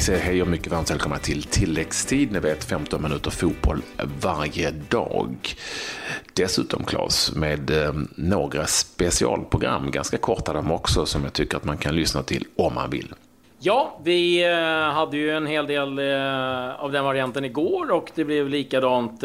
Vi 0.00 0.04
säger 0.04 0.20
hej 0.20 0.42
och 0.42 0.48
mycket 0.48 0.72
varmt 0.72 0.90
välkomna 0.90 1.18
till 1.18 1.42
tilläggstid. 1.42 2.32
Ni 2.32 2.38
vet 2.38 2.64
15 2.64 3.02
minuter 3.02 3.30
fotboll 3.30 3.82
varje 4.20 4.70
dag. 4.70 5.36
Dessutom 6.34 6.84
Claes, 6.84 7.34
med 7.36 7.70
eh, 7.70 7.92
några 8.14 8.66
specialprogram, 8.66 9.90
ganska 9.90 10.18
korta 10.18 10.52
de 10.52 10.70
också, 10.70 11.06
som 11.06 11.24
jag 11.24 11.32
tycker 11.32 11.56
att 11.56 11.64
man 11.64 11.78
kan 11.78 11.96
lyssna 11.96 12.22
till 12.22 12.44
om 12.56 12.74
man 12.74 12.90
vill. 12.90 13.14
Ja, 13.58 14.00
vi 14.04 14.44
eh, 14.44 14.92
hade 14.92 15.16
ju 15.16 15.30
en 15.30 15.46
hel 15.46 15.66
del 15.66 15.98
eh, 15.98 16.84
av 16.84 16.92
den 16.92 17.04
varianten 17.04 17.44
igår 17.44 17.90
och 17.90 18.10
det 18.14 18.24
blev 18.24 18.48
likadant 18.48 19.24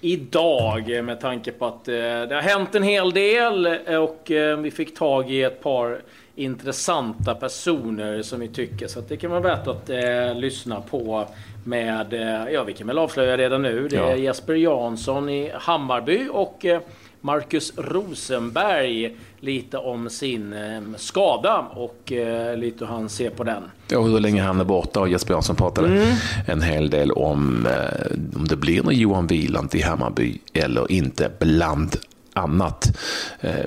idag 0.00 1.04
med 1.04 1.20
tanke 1.20 1.52
på 1.52 1.66
att 1.66 1.84
det 1.84 2.34
har 2.34 2.42
hänt 2.42 2.74
en 2.74 2.82
hel 2.82 3.12
del 3.12 3.66
och 4.00 4.30
vi 4.58 4.70
fick 4.70 4.98
tag 4.98 5.30
i 5.30 5.42
ett 5.42 5.62
par 5.62 6.00
intressanta 6.38 7.34
personer 7.34 8.22
som 8.22 8.40
vi 8.40 8.48
tycker. 8.48 8.88
Så 8.88 9.00
det 9.00 9.16
kan 9.16 9.30
vara 9.30 9.40
värt 9.40 9.66
att 9.66 9.90
eh, 9.90 10.34
lyssna 10.34 10.80
på 10.80 11.28
med, 11.64 12.12
eh, 12.12 12.52
ja 12.52 12.64
vi 12.64 12.72
kan 12.72 12.86
väl 12.86 12.98
avslöja 12.98 13.36
redan 13.36 13.62
nu. 13.62 13.88
Det 13.88 13.96
är 13.96 14.00
ja. 14.00 14.16
Jesper 14.16 14.54
Jansson 14.54 15.28
i 15.28 15.50
Hammarby 15.54 16.28
och 16.32 16.64
eh, 16.64 16.80
Marcus 17.20 17.72
Rosenberg 17.76 19.16
lite 19.40 19.78
om 19.78 20.10
sin 20.10 20.52
eh, 20.52 20.80
skada 20.96 21.66
och 21.70 22.12
eh, 22.12 22.56
lite 22.56 22.84
hur 22.84 22.92
han 22.92 23.08
ser 23.08 23.30
på 23.30 23.44
den. 23.44 23.62
Ja, 23.88 24.00
hur 24.00 24.20
länge 24.20 24.42
han 24.42 24.60
är 24.60 24.64
borta 24.64 25.00
och 25.00 25.08
Jesper 25.08 25.34
Jansson 25.34 25.56
pratade 25.56 25.88
mm. 25.88 26.14
en 26.46 26.62
hel 26.62 26.90
del 26.90 27.12
om 27.12 27.66
eh, 27.66 28.36
om 28.36 28.48
det 28.48 28.56
blir 28.56 28.82
någon 28.82 28.94
Johan 28.94 29.26
Wieland 29.26 29.74
i 29.74 29.82
Hammarby 29.82 30.38
eller 30.52 30.92
inte, 30.92 31.30
bland 31.38 31.96
annat 32.32 32.98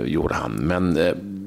gjorde 0.06 0.34
han. 0.34 0.52
Men 0.52 0.98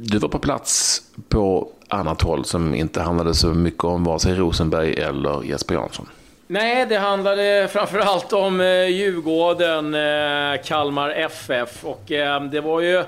du 0.07 0.19
var 0.19 0.29
på 0.29 0.39
plats 0.39 1.03
på 1.29 1.69
annat 1.89 2.23
håll 2.23 2.45
som 2.45 2.75
inte 2.75 3.01
handlade 3.01 3.35
så 3.35 3.47
mycket 3.47 3.85
om 3.85 4.05
vare 4.05 4.19
sig 4.19 4.35
Rosenberg 4.35 4.95
eller 4.95 5.45
Jesper 5.45 5.75
Jansson. 5.75 6.09
Nej, 6.47 6.87
det 6.87 6.97
handlade 6.97 7.69
framförallt 7.73 8.33
om 8.33 8.61
eh, 8.61 8.87
Djurgården, 8.87 9.95
eh, 9.95 10.63
Kalmar 10.65 11.11
FF 11.11 11.85
och 11.85 12.13
eh, 12.13 12.45
det 12.45 12.61
var 12.61 12.81
ju 12.81 13.05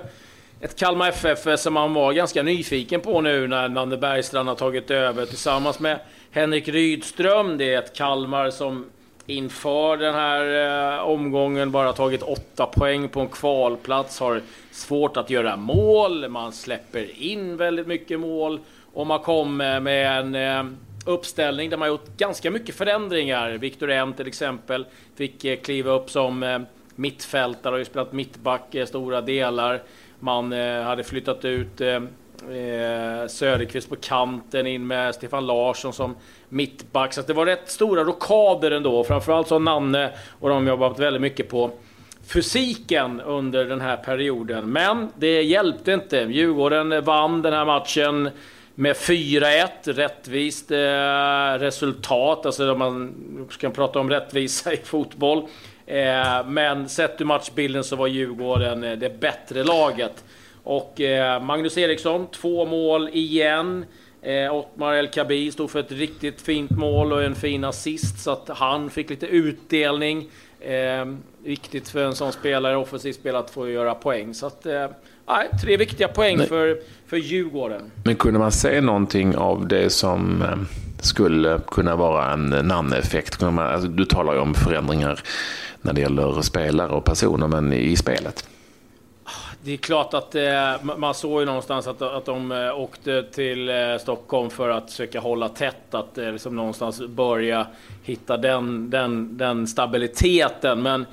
ett 0.60 0.76
Kalmar 0.76 1.08
FF 1.08 1.60
som 1.60 1.74
man 1.74 1.94
var 1.94 2.12
ganska 2.12 2.42
nyfiken 2.42 3.00
på 3.00 3.20
nu 3.20 3.48
när 3.48 3.68
Nanne 3.68 3.96
Bergstrand 3.96 4.48
har 4.48 4.56
tagit 4.56 4.90
över 4.90 5.26
tillsammans 5.26 5.80
med 5.80 5.98
Henrik 6.30 6.68
Rydström. 6.68 7.58
Det 7.58 7.74
är 7.74 7.78
ett 7.78 7.96
Kalmar 7.96 8.50
som 8.50 8.84
inför 9.26 9.96
den 9.96 10.14
här 10.14 10.96
eh, 10.98 11.08
omgången 11.08 11.70
bara 11.70 11.92
tagit 11.92 12.22
åtta 12.22 12.66
poäng 12.66 13.08
på 13.08 13.20
en 13.20 13.28
kvalplats. 13.28 14.20
Har 14.20 14.40
svårt 14.70 15.16
att 15.16 15.30
göra 15.30 15.56
mål. 15.56 16.28
Man 16.28 16.52
släpper 16.52 17.22
in 17.22 17.56
väldigt 17.56 17.86
mycket 17.86 18.20
mål. 18.20 18.60
Och 18.92 19.06
man 19.06 19.18
kommer 19.18 19.80
med 19.80 20.18
en 20.18 20.34
eh, 20.34 20.72
uppställning 21.06 21.70
där 21.70 21.76
man 21.76 21.88
gjort 21.88 22.16
ganska 22.16 22.50
mycket 22.50 22.74
förändringar. 22.74 23.50
Viktor 23.50 23.90
M 23.90 24.12
till 24.16 24.26
exempel 24.26 24.86
fick 25.14 25.44
eh, 25.44 25.56
kliva 25.56 25.90
upp 25.90 26.10
som 26.10 26.42
eh, 26.42 26.58
mittfältare 26.94 27.70
och 27.70 27.72
har 27.72 27.78
ju 27.78 27.84
spelat 27.84 28.12
mittback 28.12 28.74
i 28.74 28.86
stora 28.86 29.20
delar. 29.20 29.82
Man 30.20 30.52
eh, 30.52 30.82
hade 30.82 31.04
flyttat 31.04 31.44
ut 31.44 31.80
eh, 32.42 33.28
Söderqvist 33.28 33.88
på 33.88 33.96
kanten 33.96 34.66
in 34.66 34.86
med 34.86 35.14
Stefan 35.14 35.46
Larsson 35.46 35.92
som 35.92 36.16
mittback. 36.48 37.12
Så 37.12 37.22
det 37.22 37.32
var 37.32 37.46
rätt 37.46 37.70
stora 37.70 38.04
rokader 38.04 38.70
ändå. 38.70 39.04
Framförallt 39.04 39.48
så 39.48 39.54
har 39.54 39.60
Nanne 39.60 40.10
och 40.40 40.48
de 40.48 40.66
jobbat 40.66 40.98
väldigt 40.98 41.22
mycket 41.22 41.48
på 41.48 41.70
fysiken 42.26 43.20
under 43.20 43.64
den 43.64 43.80
här 43.80 43.96
perioden. 43.96 44.72
Men 44.72 45.08
det 45.16 45.42
hjälpte 45.42 45.92
inte. 45.92 46.16
Djurgården 46.16 47.04
vann 47.04 47.42
den 47.42 47.52
här 47.52 47.64
matchen 47.64 48.30
med 48.74 48.96
4-1. 48.96 49.68
Rättvist 49.84 50.70
eh, 50.70 51.58
resultat. 51.58 52.46
Alltså 52.46 52.72
om 52.72 52.78
man 52.78 53.14
kan 53.60 53.72
prata 53.72 53.98
om 53.98 54.10
rättvisa 54.10 54.72
i 54.72 54.76
fotboll. 54.76 55.42
Eh, 55.86 56.46
men 56.46 56.88
sett 56.88 57.20
ur 57.20 57.24
matchbilden 57.24 57.84
så 57.84 57.96
var 57.96 58.06
Djurgården 58.06 58.84
eh, 58.84 58.98
det 58.98 59.20
bättre 59.20 59.64
laget. 59.64 60.24
Och 60.66 61.00
eh, 61.00 61.42
Magnus 61.42 61.78
Eriksson, 61.78 62.26
två 62.26 62.64
mål 62.64 63.08
igen. 63.12 63.84
Eh, 64.22 64.54
Ottmar 64.54 64.94
El 64.94 65.08
Kabi 65.08 65.52
stod 65.52 65.70
för 65.70 65.80
ett 65.80 65.92
riktigt 65.92 66.40
fint 66.40 66.70
mål 66.70 67.12
och 67.12 67.22
en 67.22 67.34
fin 67.34 67.64
assist, 67.64 68.20
så 68.20 68.30
att 68.30 68.48
han 68.48 68.90
fick 68.90 69.10
lite 69.10 69.26
utdelning. 69.26 70.28
Eh, 70.60 71.04
viktigt 71.44 71.88
för 71.88 72.04
en 72.04 72.14
sån 72.14 72.32
spelare, 72.32 72.76
offensiv 72.76 73.12
spelare, 73.12 73.42
att 73.42 73.50
få 73.50 73.70
göra 73.70 73.94
poäng. 73.94 74.34
Så 74.34 74.46
att, 74.46 74.66
eh, 74.66 74.86
tre 75.62 75.76
viktiga 75.76 76.08
poäng 76.08 76.38
för, 76.38 76.78
för 77.06 77.16
Djurgården. 77.16 77.90
Men 78.04 78.16
kunde 78.16 78.38
man 78.38 78.52
se 78.52 78.80
någonting 78.80 79.36
av 79.36 79.68
det 79.68 79.90
som 79.90 80.42
eh, 80.42 80.58
skulle 81.00 81.60
kunna 81.66 81.96
vara 81.96 82.32
en 82.32 82.48
Nanne-effekt? 82.48 83.42
Alltså, 83.42 83.88
du 83.88 84.04
talar 84.04 84.34
ju 84.34 84.38
om 84.38 84.54
förändringar 84.54 85.20
när 85.82 85.92
det 85.92 86.00
gäller 86.00 86.42
spelare 86.42 86.92
och 86.92 87.04
personer, 87.04 87.48
men 87.48 87.72
i 87.72 87.96
spelet? 87.96 88.48
Det 89.66 89.72
är 89.72 89.76
klart 89.76 90.14
att 90.14 90.34
eh, 90.34 90.96
man 90.96 91.14
såg 91.14 91.40
ju 91.40 91.46
någonstans 91.46 91.86
att, 91.86 92.02
att 92.02 92.24
de 92.24 92.52
eh, 92.52 92.80
åkte 92.80 93.22
till 93.22 93.68
eh, 93.68 93.96
Stockholm 94.00 94.50
för 94.50 94.68
att 94.68 94.90
försöka 94.90 95.20
hålla 95.20 95.48
tätt, 95.48 95.94
att 95.94 96.18
eh, 96.18 96.32
liksom 96.32 96.56
någonstans 96.56 97.00
börja 97.00 97.66
hitta 98.04 98.36
den, 98.36 98.90
den, 98.90 99.38
den 99.38 99.66
stabiliteten. 99.66 100.82
Men 100.82 101.06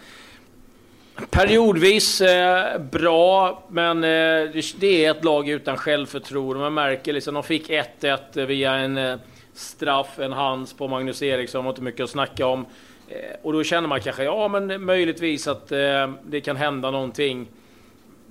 periodvis 1.29 2.21
eh, 2.21 2.81
bra, 2.81 3.63
men 3.67 3.97
eh, 3.97 4.63
det 4.79 5.05
är 5.05 5.11
ett 5.11 5.23
lag 5.23 5.49
utan 5.49 5.77
självförtroende. 5.77 6.59
Man 6.59 6.73
märker 6.73 7.13
liksom, 7.13 7.33
de 7.33 7.43
fick 7.43 7.69
1-1 7.69 8.45
via 8.45 8.73
en 8.73 8.97
eh, 8.97 9.15
straff, 9.53 10.19
en 10.19 10.33
hands 10.33 10.73
på 10.73 10.87
Magnus 10.87 11.21
Eriksson, 11.21 11.67
inte 11.67 11.81
mycket 11.81 12.03
att 12.03 12.09
snacka 12.09 12.45
om. 12.45 12.65
Eh, 13.09 13.15
och 13.41 13.53
då 13.53 13.63
känner 13.63 13.87
man 13.87 14.01
kanske, 14.01 14.23
ja 14.23 14.47
men 14.47 14.85
möjligtvis 14.85 15.47
att 15.47 15.71
eh, 15.71 16.11
det 16.23 16.41
kan 16.41 16.55
hända 16.55 16.91
någonting. 16.91 17.47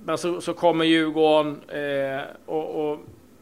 Men 0.05 0.17
så, 0.17 0.41
så 0.41 0.53
kommer 0.53 0.85
Djurgården 0.85 1.61
eh, 1.67 2.21
och, 2.45 2.91
och 2.91 2.99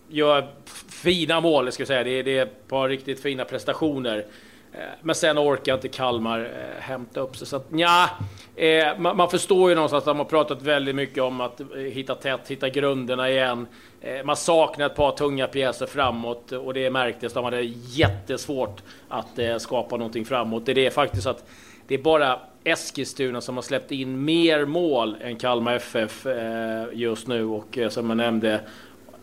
gör 0.08 0.48
fina 0.90 1.42
mål, 1.42 1.72
ska 1.72 1.82
jag 1.82 1.88
säga. 1.88 2.04
Det 2.04 2.10
är, 2.10 2.24
det 2.24 2.38
är 2.38 2.44
ett 2.44 2.68
par 2.68 2.90
riktigt 2.90 3.22
fina 3.22 3.46
prestationer. 3.46 4.26
Eh, 4.74 4.80
men 5.02 5.16
sen 5.16 5.40
orkar 5.40 5.74
inte 5.74 5.88
Kalmar 5.88 6.40
eh, 6.40 6.82
hämta 6.82 7.20
upp 7.20 7.38
sig. 7.38 7.48
Så 7.48 7.56
att 7.56 7.72
nja, 7.72 8.10
eh, 8.56 8.98
man, 8.98 9.18
man, 9.18 9.30
förstår 9.30 9.70
ju 9.70 9.76
någonstans 9.76 10.02
att 10.02 10.06
de 10.06 10.18
har 10.18 10.26
pratat 10.26 10.62
väldigt 10.62 10.96
mycket 10.96 11.24
om 11.24 11.42
att 11.42 11.60
eh, 11.60 11.68
hitta 11.78 12.16
tätt, 12.16 12.48
hitta 12.48 12.70
grunderna 12.70 13.30
igen. 13.30 13.68
Eh, 14.02 14.24
man 14.24 14.36
saknar 14.36 14.86
ett 14.86 14.96
par 14.96 15.12
tunga 15.12 15.48
pjäser 15.48 15.86
framåt 15.86 16.52
och 16.52 16.74
det 16.74 16.90
märktes. 16.90 17.34
De 17.34 17.44
hade 17.44 17.62
jättesvårt 17.88 18.82
att 19.10 19.40
eh, 19.40 19.58
skapa 19.58 19.98
någonting 19.98 20.26
framåt. 20.26 20.66
Det 20.66 20.86
är 20.86 20.90
faktiskt 20.90 21.28
att 21.28 21.46
det 21.92 21.96
är 21.96 22.04
bara 22.04 22.40
Eskilstuna 22.64 23.42
som 23.42 23.56
har 23.56 23.62
släppt 23.62 23.92
in 23.92 24.26
mer 24.26 24.66
mål 24.66 25.18
än 25.22 25.36
Kalmar 25.36 25.74
FF 25.74 26.26
eh, 26.26 26.84
just 26.94 27.28
nu 27.28 27.46
och 27.46 27.78
eh, 27.78 27.90
som 27.90 28.10
jag 28.10 28.18
nämnde 28.18 28.62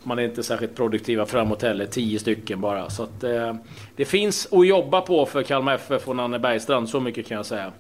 man 0.03 0.19
är 0.19 0.23
inte 0.23 0.43
särskilt 0.43 0.77
produktiva 0.77 1.27
framåt 1.27 1.63
heller, 1.63 1.87
tio 1.87 2.19
stycken 2.19 2.61
bara. 2.61 2.91
Så 2.91 3.03
att, 3.03 3.25
eh, 3.25 3.55
det 3.97 4.05
finns 4.05 4.49
att 4.53 4.67
jobba 4.67 5.01
på 5.01 5.27
för 5.27 5.43
Kalmar 5.43 5.75
FF 5.75 6.09
och 6.09 6.17
Nanne 6.17 6.39
Bergstrand, 6.39 6.89
så 6.89 7.01
mycket 7.01 7.27
kan 7.27 7.37
jag 7.37 7.47
säga. 7.47 7.73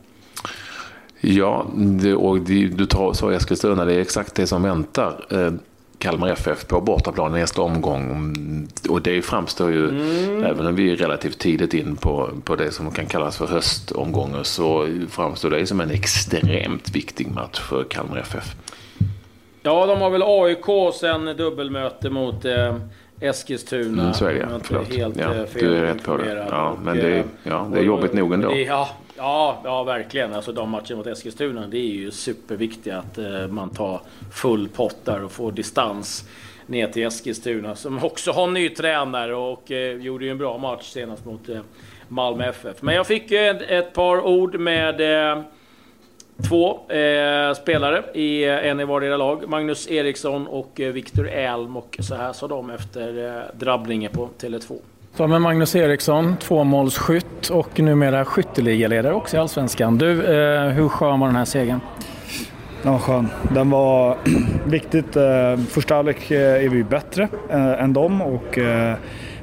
Ja, 1.20 1.66
det, 1.74 2.14
och 2.14 2.40
det, 2.40 2.66
du 2.66 2.86
tar, 2.86 3.32
Eskilstuna, 3.32 3.84
det 3.84 3.94
är 3.94 4.00
exakt 4.00 4.34
det 4.34 4.46
som 4.46 4.62
väntar. 4.62 5.26
Eh, 5.30 5.52
Kalmar 5.98 6.28
FF 6.28 6.66
på 6.66 6.80
bortaplan 6.80 7.32
nästa 7.32 7.62
omgång. 7.62 8.68
Och 8.88 9.02
det 9.02 9.22
framstår 9.22 9.70
ju, 9.70 9.88
mm. 9.88 10.44
även 10.44 10.66
om 10.66 10.74
vi 10.74 10.92
är 10.92 10.96
relativt 10.96 11.38
tidigt 11.38 11.74
in 11.74 11.96
på, 11.96 12.30
på 12.44 12.56
det 12.56 12.70
som 12.70 12.90
kan 12.90 13.06
kallas 13.06 13.36
för 13.36 13.46
höstomgången, 13.46 14.44
så 14.44 14.88
framstår 15.10 15.50
det 15.50 15.66
som 15.66 15.80
en 15.80 15.90
extremt 15.90 16.96
viktig 16.96 17.30
match 17.30 17.60
för 17.60 17.84
Kalmar 17.84 18.18
FF. 18.18 18.54
Ja, 19.62 19.86
de 19.86 20.00
har 20.00 20.10
väl 20.10 20.22
AIK 20.22 20.94
sen 20.94 21.36
dubbelmöte 21.36 22.10
mot 22.10 22.44
eh, 22.44 22.76
Eskilstuna. 23.20 24.02
Mm, 24.02 24.14
så 24.14 24.26
är 24.26 24.34
det, 24.34 24.48
förlåt. 24.62 24.94
Helt, 24.94 25.16
ja, 25.16 25.34
eh, 25.34 25.44
du 25.54 25.76
är 25.76 25.82
rätt 25.82 26.04
på 26.04 26.16
det. 26.16 26.46
Ja, 26.50 26.76
men 26.82 26.96
det, 26.96 27.24
ja, 27.42 27.68
det 27.72 27.78
är 27.78 27.84
jobbigt 27.84 28.12
nog 28.12 28.34
ändå. 28.34 28.56
Ja, 28.56 28.88
Ja, 29.18 29.60
ja 29.64 29.84
verkligen. 29.84 30.34
Alltså 30.34 30.52
de 30.52 30.70
matcherna 30.70 30.96
mot 30.96 31.06
Eskilstuna, 31.06 31.66
det 31.66 31.78
är 31.78 31.92
ju 31.92 32.10
superviktigt 32.10 32.96
att 32.96 33.18
eh, 33.18 33.46
man 33.48 33.70
tar 33.70 34.00
full 34.32 34.68
pott 34.68 35.04
där 35.04 35.24
och 35.24 35.32
får 35.32 35.52
distans 35.52 36.28
ner 36.66 36.88
till 36.88 37.06
Eskilstuna 37.06 37.74
som 37.74 38.04
också 38.04 38.32
har 38.32 38.46
ny 38.46 38.68
tränare 38.68 39.34
och 39.34 39.70
eh, 39.70 39.96
gjorde 39.96 40.24
ju 40.24 40.30
en 40.30 40.38
bra 40.38 40.58
match 40.58 40.90
senast 40.90 41.24
mot 41.24 41.48
eh, 41.48 41.60
Malmö 42.08 42.44
FF. 42.48 42.82
Men 42.82 42.94
jag 42.94 43.06
fick 43.06 43.32
ett, 43.32 43.62
ett 43.62 43.92
par 43.92 44.26
ord 44.26 44.60
med 44.60 45.00
eh, 45.00 45.42
två 46.48 46.90
eh, 46.92 47.54
spelare, 47.54 48.04
i, 48.14 48.44
eh, 48.44 48.66
en 48.66 48.80
i 48.80 48.84
vardera 48.84 49.16
lag. 49.16 49.48
Magnus 49.48 49.90
Eriksson 49.90 50.46
och 50.46 50.80
eh, 50.80 50.92
Viktor 50.92 51.28
Elm 51.28 51.76
och 51.76 51.96
så 52.00 52.14
här 52.14 52.32
sa 52.32 52.48
de 52.48 52.70
efter 52.70 53.44
drabbningen 53.54 54.12
på 54.12 54.28
Tele2. 54.38 54.78
Så 55.14 55.26
med 55.26 55.42
Magnus 55.42 55.76
Eriksson, 55.76 56.36
tvåmålsskytt 56.36 57.48
och 57.50 57.80
numera 57.80 58.24
skytteligaledare 58.24 59.14
också 59.14 59.36
i 59.36 59.40
Allsvenskan. 59.40 59.98
Du, 59.98 60.24
eh, 60.24 60.68
hur 60.68 60.88
skön 60.88 61.20
var 61.20 61.26
den 61.26 61.36
här 61.36 61.44
segern? 61.44 61.80
Den 62.82 62.92
var 62.92 62.98
skön. 62.98 63.28
Den 63.54 63.70
var 63.70 64.16
viktigt. 64.66 65.16
Eh, 65.16 65.56
första 65.70 65.94
halvlek 65.94 66.30
eh, 66.30 66.64
är 66.64 66.68
vi 66.68 66.84
bättre 66.84 67.28
eh, 67.50 67.82
än 67.82 67.92
dem 67.92 68.22
och 68.22 68.58
eh, 68.58 68.96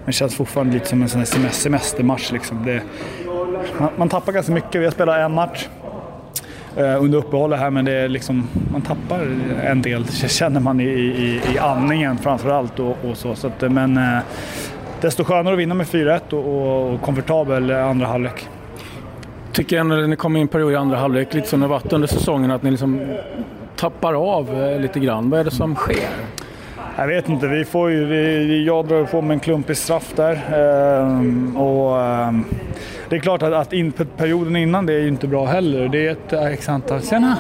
det 0.05 0.11
känns 0.11 0.35
fortfarande 0.35 0.73
lite 0.73 0.85
som 0.85 1.01
en 1.01 1.09
sån 1.09 1.19
här 1.19 1.51
semestermatch. 1.51 2.31
Liksom. 2.31 2.65
Det, 2.65 2.81
man, 3.79 3.89
man 3.97 4.09
tappar 4.09 4.31
ganska 4.31 4.51
mycket. 4.53 4.75
Vi 4.75 4.83
har 4.83 4.91
spelat 4.91 5.17
en 5.17 5.33
match 5.33 5.67
eh, 6.77 7.03
under 7.03 7.17
uppehållet 7.17 7.59
här 7.59 7.69
men 7.69 7.85
det 7.85 7.91
är 7.91 8.07
liksom, 8.07 8.47
man 8.71 8.81
tappar 8.81 9.27
en 9.63 9.81
del, 9.81 10.07
känner 10.11 10.59
man 10.59 10.79
i, 10.79 10.83
i, 10.83 11.41
i 11.53 11.57
andningen 11.57 12.17
framförallt. 12.17 12.79
Och, 12.79 12.97
och 13.09 13.17
så, 13.17 13.35
så 13.35 13.47
att, 13.47 13.63
eh, 13.63 13.69
men 13.69 13.97
eh, 13.97 14.19
desto 15.05 15.23
skönare 15.23 15.53
att 15.53 15.59
vinna 15.59 15.75
med 15.75 15.87
4-1 15.87 16.33
och, 16.33 16.93
och 16.93 17.01
komfortabel 17.01 17.71
andra 17.71 18.07
halvlek. 18.07 18.47
Tycker 19.51 19.79
ändå 19.79 19.95
när 19.95 20.07
ni 20.07 20.15
kommer 20.15 20.39
in 20.39 20.47
period 20.47 20.73
i 20.73 20.75
andra 20.75 20.97
halvlek, 20.97 21.33
lite 21.33 21.47
som 21.47 21.59
det 21.61 21.67
varit 21.67 21.93
under 21.93 22.07
säsongen, 22.07 22.51
att 22.51 22.63
ni 22.63 22.71
liksom 22.71 23.17
tappar 23.75 24.13
av 24.13 24.63
eh, 24.63 24.79
lite 24.79 24.99
grann. 24.99 25.29
Vad 25.29 25.39
är 25.39 25.43
det 25.43 25.51
som 25.51 25.75
sker? 25.75 26.09
Jag 26.97 27.07
vet 27.07 27.29
inte, 27.29 27.47
vi 27.47 27.65
får 27.65 27.91
ju, 27.91 28.05
vi, 28.05 28.65
jag 28.65 28.87
drar 28.87 29.03
på 29.03 29.21
med 29.21 29.33
en 29.33 29.39
klumpig 29.39 29.77
straff 29.77 30.13
där. 30.15 30.41
Ehm, 30.53 31.57
och, 31.57 32.01
ehm, 32.01 32.45
det 33.09 33.15
är 33.15 33.19
klart 33.19 33.43
att, 33.43 33.53
att 33.53 33.73
in, 33.73 33.91
perioden 33.91 34.55
innan 34.55 34.85
det 34.85 34.93
är 34.93 34.99
ju 34.99 35.07
inte 35.07 35.27
bra 35.27 35.45
heller. 35.45 35.87
Det 35.87 36.07
är 36.07 36.11
ett 36.11 36.53
x 36.53 36.69
antal, 36.69 37.01
tjena, 37.01 37.37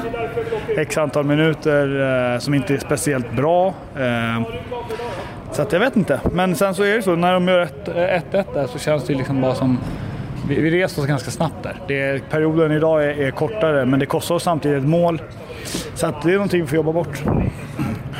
x 0.77 0.97
antal 0.97 1.25
minuter 1.25 2.01
eh, 2.33 2.39
som 2.39 2.53
inte 2.53 2.73
är 2.73 2.77
speciellt 2.77 3.31
bra. 3.31 3.73
Eh, 3.95 4.41
så 5.55 5.61
att 5.61 5.71
jag 5.71 5.79
vet 5.79 5.95
inte. 5.95 6.19
Men 6.31 6.55
sen 6.55 6.75
så 6.75 6.83
är 6.83 6.95
det 6.95 7.01
så, 7.01 7.15
när 7.15 7.33
de 7.33 7.47
gör 7.47 7.67
1-1 7.85 8.43
där 8.53 8.67
så 8.67 8.79
känns 8.79 9.03
det 9.03 9.13
liksom 9.13 9.41
bara 9.41 9.55
som 9.55 9.79
vi, 10.49 10.61
vi 10.61 10.71
reser 10.71 11.01
oss 11.01 11.07
ganska 11.07 11.31
snabbt 11.31 11.63
där. 11.63 11.81
Det, 11.87 12.29
perioden 12.29 12.71
idag 12.71 13.03
är, 13.03 13.19
är, 13.19 13.31
kortare 13.31 13.85
men 13.85 13.99
det 13.99 14.05
kostar 14.05 14.35
oss 14.35 14.43
samtidigt 14.43 14.77
ett 14.77 14.89
mål. 14.89 15.21
Så 15.95 16.07
att 16.07 16.21
det 16.21 16.29
är 16.29 16.33
någonting 16.33 16.61
vi 16.61 16.67
får 16.67 16.75
jobba 16.75 16.91
bort. 16.91 17.23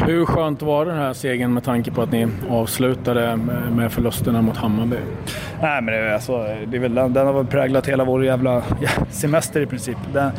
Hur 0.08 0.26
skönt 0.26 0.62
var 0.62 0.86
den 0.86 0.98
här 0.98 1.14
segern 1.14 1.54
med 1.54 1.64
tanke 1.64 1.92
på 1.92 2.02
att 2.02 2.12
ni 2.12 2.28
avslutade 2.50 3.36
med 3.76 3.92
förlusterna 3.92 4.42
mot 4.42 4.58
Hammarby? 4.58 4.96
Nej, 5.62 5.82
men 5.82 5.94
det, 5.94 6.14
alltså, 6.14 6.38
det 6.68 6.78
är 6.78 6.82
väl, 6.82 6.96
den, 6.96 7.14
den 7.14 7.26
har 7.28 7.34
väl 7.34 7.46
präglat 7.46 7.88
hela 7.88 8.04
vår 8.04 8.26
jävla 8.26 8.64
semester 9.10 9.62
i 9.62 9.66
princip. 9.66 9.98
Den, 10.14 10.32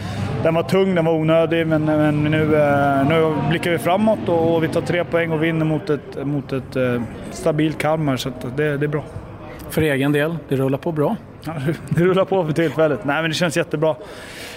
den 0.42 0.54
var 0.54 0.62
tung, 0.62 0.94
den 0.94 1.04
var 1.04 1.12
onödig, 1.12 1.66
men, 1.66 1.84
men 1.84 2.24
nu, 2.24 2.56
eh, 2.56 3.08
nu 3.08 3.34
blickar 3.48 3.70
vi 3.70 3.78
framåt 3.78 4.28
och, 4.28 4.64
vi 4.64 4.68
tar 4.68 4.80
tre 4.80 5.04
poäng 5.04 5.32
och 5.32 5.42
vinner 5.42 5.66
mot 5.66 5.90
ett, 5.90 6.26
mot 6.26 6.52
ett 6.52 6.76
uh, 6.76 7.02
stabilt 7.30 7.78
Kalmar, 7.78 8.16
så 8.16 8.32
det, 8.56 8.76
det 8.76 8.86
är 8.86 8.88
bra. 8.88 9.04
För 9.70 9.82
egen 9.82 10.12
del, 10.12 10.36
det 10.48 10.56
rullar 10.56 10.78
på 10.78 10.92
bra? 10.92 11.16
Ja, 11.44 11.52
det 11.88 12.04
rullar 12.04 12.24
på 12.24 12.44
för 12.44 12.52
tillfället. 12.52 13.04
Nej, 13.04 13.22
men 13.22 13.30
det 13.30 13.34
känns 13.34 13.56
jättebra. 13.56 13.96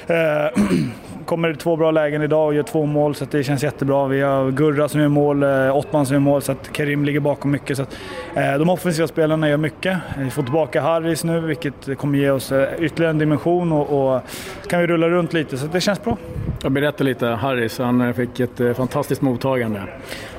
Eh, 0.08 0.16
kommer 1.30 1.54
två 1.54 1.76
bra 1.76 1.92
lägen 1.92 2.22
idag 2.22 2.48
och 2.48 2.54
gör 2.54 2.64
två 2.64 2.86
mål 2.86 3.16
så 3.16 3.26
det 3.32 3.44
känns 3.44 3.64
jättebra. 3.64 4.08
Vi 4.08 4.22
har 4.22 4.52
Gurra 4.52 4.90
som 4.90 5.02
gör 5.02 5.08
mål, 5.08 5.44
eh, 5.44 5.76
Ottman 5.78 6.06
som 6.06 6.14
gör 6.14 6.20
mål 6.20 6.42
så 6.42 6.52
att 6.52 6.74
Karim 6.74 7.06
ligger 7.06 7.20
bakom 7.20 7.52
mycket. 7.52 7.78
Så 7.78 7.84
att, 7.84 7.98
eh, 8.36 8.54
de 8.54 8.70
offensiva 8.70 9.08
spelarna 9.08 9.50
gör 9.50 9.58
mycket. 9.58 9.98
Vi 10.18 10.30
får 10.30 10.44
tillbaka 10.44 10.82
Harris 10.82 11.24
nu 11.24 11.40
vilket 11.40 11.98
kommer 11.98 12.18
ge 12.18 12.30
oss 12.30 12.52
ytterligare 12.80 13.10
en 13.10 13.18
dimension 13.18 13.72
och, 13.72 14.16
och 14.16 14.22
kan 14.70 14.82
vi 14.82 14.88
rulla 14.88 15.10
runt 15.10 15.34
lite 15.34 15.58
så 15.58 15.68
det 15.68 15.82
känns 15.82 16.04
bra. 16.04 16.18
Jag 16.64 16.72
berättar 16.72 17.06
lite, 17.06 17.28
Harris 17.28 17.80
han 17.80 18.14
fick 18.14 18.40
ett 18.40 18.78
fantastiskt 18.78 19.22
mottagande. 19.22 19.82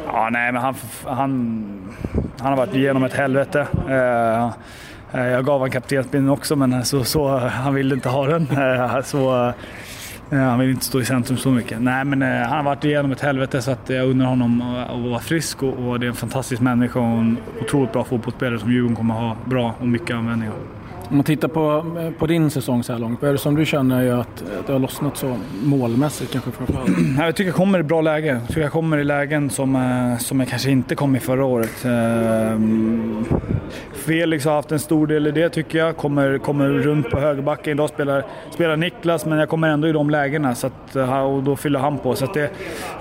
Ja, 0.06 0.28
nej, 0.32 0.52
men 0.52 0.62
han, 0.62 0.74
han, 1.04 1.92
han 2.40 2.50
har 2.50 2.56
varit 2.56 2.74
igenom 2.74 3.04
ett 3.04 3.14
helvete. 3.14 3.66
Jag 5.12 5.44
gav 5.44 5.54
honom 5.54 5.70
kaptensbindeln 5.70 6.30
också 6.30 6.56
men 6.56 6.84
så, 6.84 7.04
så, 7.04 7.38
han 7.38 7.74
ville 7.74 7.94
inte 7.94 8.08
ha 8.08 8.26
den. 8.26 8.46
Så, 9.04 9.52
han 10.38 10.58
vill 10.58 10.70
inte 10.70 10.84
stå 10.84 11.00
i 11.00 11.04
centrum 11.04 11.38
så 11.38 11.50
mycket. 11.50 11.82
Nej, 11.82 12.04
men 12.04 12.22
eh, 12.22 12.28
han 12.28 12.56
har 12.56 12.62
varit 12.62 12.84
igenom 12.84 13.12
ett 13.12 13.20
helvete 13.20 13.62
så 13.62 13.70
att 13.70 13.90
eh, 13.90 13.96
jag 13.96 14.08
undrar 14.08 14.26
honom 14.26 14.60
eh, 14.60 14.90
att 14.90 15.00
vara 15.00 15.20
frisk 15.20 15.62
och, 15.62 15.88
och 15.88 16.00
det 16.00 16.06
är 16.06 16.08
en 16.08 16.14
fantastisk 16.14 16.62
människa 16.62 17.00
och 17.00 17.06
en 17.18 17.38
otroligt 17.60 17.92
bra 17.92 18.04
fotbollsspelare 18.04 18.58
som 18.58 18.72
Djurgården 18.72 18.96
kommer 18.96 19.14
ha 19.14 19.36
bra 19.44 19.74
och 19.80 19.88
mycket 19.88 20.16
användning 20.16 20.48
av. 20.48 20.79
Om 21.10 21.16
man 21.16 21.24
tittar 21.24 21.48
på, 21.48 21.84
på 22.18 22.26
din 22.26 22.50
säsong 22.50 22.82
så 22.82 22.92
här 22.92 23.00
långt, 23.00 23.22
vad 23.22 23.28
är 23.28 23.32
det 23.32 23.38
som 23.38 23.54
du 23.54 23.66
känner 23.66 24.02
gör 24.02 24.20
att 24.20 24.44
det 24.66 24.72
har 24.72 24.78
lossnat 24.78 25.16
så 25.16 25.36
målmässigt 25.62 26.32
kanske 26.32 26.50
framförallt? 26.50 26.90
Jag 27.18 27.36
tycker 27.36 27.48
jag 27.48 27.54
kommer 27.54 27.78
i 27.78 27.82
bra 27.82 28.00
lägen. 28.00 28.36
Jag 28.36 28.48
tycker 28.48 28.60
jag 28.60 28.72
kommer 28.72 28.98
i 28.98 29.04
lägen 29.04 29.50
som, 29.50 29.76
eh, 29.76 30.18
som 30.18 30.40
jag 30.40 30.48
kanske 30.48 30.70
inte 30.70 30.94
kom 30.94 31.16
i 31.16 31.20
förra 31.20 31.44
året. 31.44 31.84
Ehm, 31.84 33.24
Felix 33.92 34.44
har 34.44 34.52
haft 34.52 34.72
en 34.72 34.78
stor 34.78 35.06
del 35.06 35.26
i 35.26 35.30
det 35.30 35.48
tycker 35.48 35.78
jag. 35.78 35.96
Kommer, 35.96 36.38
kommer 36.38 36.68
runt 36.68 37.10
på 37.10 37.20
högerbacken. 37.20 37.72
Idag 37.72 37.88
spelar, 37.88 38.24
spelar 38.50 38.76
Niklas 38.76 39.26
men 39.26 39.38
jag 39.38 39.48
kommer 39.48 39.68
ändå 39.68 39.88
i 39.88 39.92
de 39.92 40.10
lägena 40.10 40.54
så 40.54 40.66
att, 40.66 40.96
eh, 40.96 41.20
och 41.20 41.42
då 41.42 41.56
fyller 41.56 41.78
han 41.78 41.98
på. 41.98 42.14
Så 42.14 42.26
det, 42.26 42.50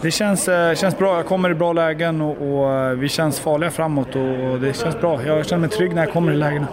det 0.01 0.11
känns, 0.11 0.47
eh, 0.47 0.75
känns 0.75 0.97
bra. 0.97 1.15
Jag 1.15 1.25
kommer 1.25 1.49
i 1.49 1.55
bra 1.55 1.73
lägen 1.73 2.21
och, 2.21 2.31
och 2.31 3.03
vi 3.03 3.09
känns 3.09 3.39
farliga 3.39 3.71
framåt 3.71 4.15
och 4.15 4.59
det 4.59 4.77
känns 4.77 4.99
bra. 4.99 5.19
Jag 5.25 5.45
känner 5.45 5.61
mig 5.61 5.69
trygg 5.69 5.95
när 5.95 6.05
jag 6.05 6.13
kommer 6.13 6.31
i 6.31 6.35
lägena. 6.35 6.67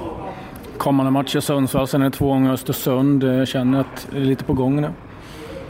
Kommande 0.86 1.10
match 1.10 1.36
i 1.36 1.40
Sundsvall, 1.40 1.88
sen 1.88 2.02
är 2.02 2.04
det 2.04 2.16
två 2.16 2.28
gånger 2.28 2.52
Östersund. 2.52 3.22
Jag 3.22 3.48
känner 3.48 3.80
att 3.80 4.08
det 4.10 4.16
är 4.16 4.20
lite 4.20 4.44
på 4.44 4.52
gång 4.52 4.80
nu. 4.80 4.88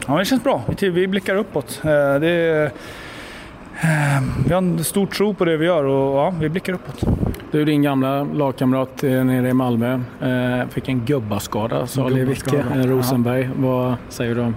Ja, 0.07 0.19
det 0.19 0.25
känns 0.25 0.43
bra. 0.43 0.63
Vi 0.81 1.09
blickar 1.09 1.37
uppåt. 1.37 1.81
Eh, 1.85 1.91
det 2.21 2.29
är, 2.29 2.65
eh, 2.65 2.71
vi 4.47 4.53
har 4.53 4.59
en 4.59 4.85
stor 4.85 5.07
tro 5.07 5.35
på 5.35 5.45
det 5.45 5.57
vi 5.57 5.67
gör 5.67 5.85
och 5.85 6.19
ja, 6.19 6.35
vi 6.41 6.49
blickar 6.49 6.73
uppåt. 6.73 7.05
Du, 7.51 7.65
din 7.65 7.83
gamla 7.83 8.25
lagkamrat 8.25 9.05
eh, 9.05 9.25
nere 9.25 9.49
i 9.49 9.53
Malmö 9.53 10.01
fick 10.71 10.89
en 10.89 11.05
gubbaskada, 11.05 11.87
Ali 11.99 12.25
Vicke 12.25 12.65
Rosenberg. 12.75 13.51
Vad 13.57 13.95
säger 14.09 14.35
du 14.35 14.41
om? 14.41 14.57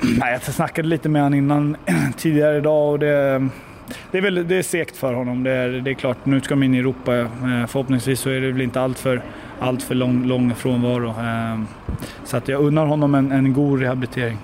Nej, 0.00 0.32
jag 0.32 0.42
snackade 0.42 0.88
lite 0.88 1.08
med 1.08 1.22
honom 1.22 1.38
innan 1.38 1.76
tidigare 2.16 2.56
idag 2.56 2.92
och 2.92 2.98
det, 2.98 3.48
det 4.10 4.18
är, 4.18 4.22
väl, 4.22 4.48
det 4.48 4.54
är 4.54 4.62
segt 4.62 4.96
för 4.96 5.14
honom. 5.14 5.44
Det 5.44 5.50
är, 5.50 5.68
det 5.68 5.90
är 5.90 5.94
klart, 5.94 6.26
nu 6.26 6.40
ska 6.40 6.54
de 6.54 6.62
in 6.62 6.74
i 6.74 6.78
Europa. 6.78 7.26
Förhoppningsvis 7.68 8.20
så 8.20 8.30
är 8.30 8.40
det 8.40 8.52
väl 8.52 8.62
inte 8.62 8.80
allt 8.80 8.98
för 8.98 9.22
allt 9.60 9.82
för 9.82 9.94
lång, 9.94 10.26
lång 10.26 10.54
frånvaro. 10.54 11.14
Ehm, 11.20 11.66
så 12.24 12.36
att 12.36 12.48
jag 12.48 12.62
unnar 12.62 12.86
honom 12.86 13.14
en, 13.14 13.32
en 13.32 13.52
god 13.52 13.80
rehabilitering. 13.80 14.38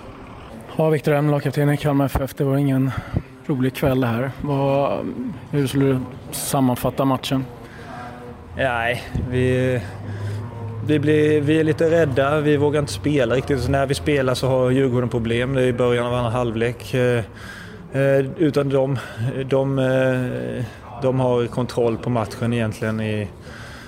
Ja, 0.77 0.89
Viktor 0.89 1.13
Elm, 1.13 1.31
lagkapten 1.31 1.71
i 1.71 1.77
Kalmar 1.77 2.07
FF. 2.07 2.35
Det 2.35 2.45
var 2.45 2.57
ingen 2.57 2.91
rolig 3.47 3.75
kväll 3.75 4.01
det 4.01 4.07
här. 4.07 4.31
Vad, 4.43 5.07
hur 5.51 5.67
skulle 5.67 5.85
du 5.85 5.99
sammanfatta 6.31 7.05
matchen? 7.05 7.45
Nej, 8.57 9.03
vi, 9.31 9.81
vi, 10.87 10.99
blir, 10.99 11.41
vi 11.41 11.61
är 11.61 11.65
lite 11.65 11.91
rädda. 11.91 12.41
Vi 12.41 12.57
vågar 12.57 12.81
inte 12.81 12.93
spela 12.93 13.35
riktigt. 13.35 13.61
Så 13.61 13.71
när 13.71 13.87
vi 13.87 13.95
spelar 13.95 14.35
så 14.35 14.49
har 14.49 14.71
Djurgården 14.71 15.09
problem. 15.09 15.55
Det 15.55 15.63
är 15.63 15.67
i 15.67 15.73
början 15.73 16.07
av 16.07 16.15
andra 16.15 16.31
halvlek. 16.31 16.95
Eh, 16.95 17.25
eh, 17.93 18.27
utan 18.39 18.69
de, 18.69 18.99
de, 19.47 19.79
eh, 19.79 20.65
de 21.03 21.21
har 21.21 21.47
kontroll 21.47 21.97
på 21.97 22.11
matchen 22.11 22.53
egentligen 22.53 23.01
i 23.01 23.29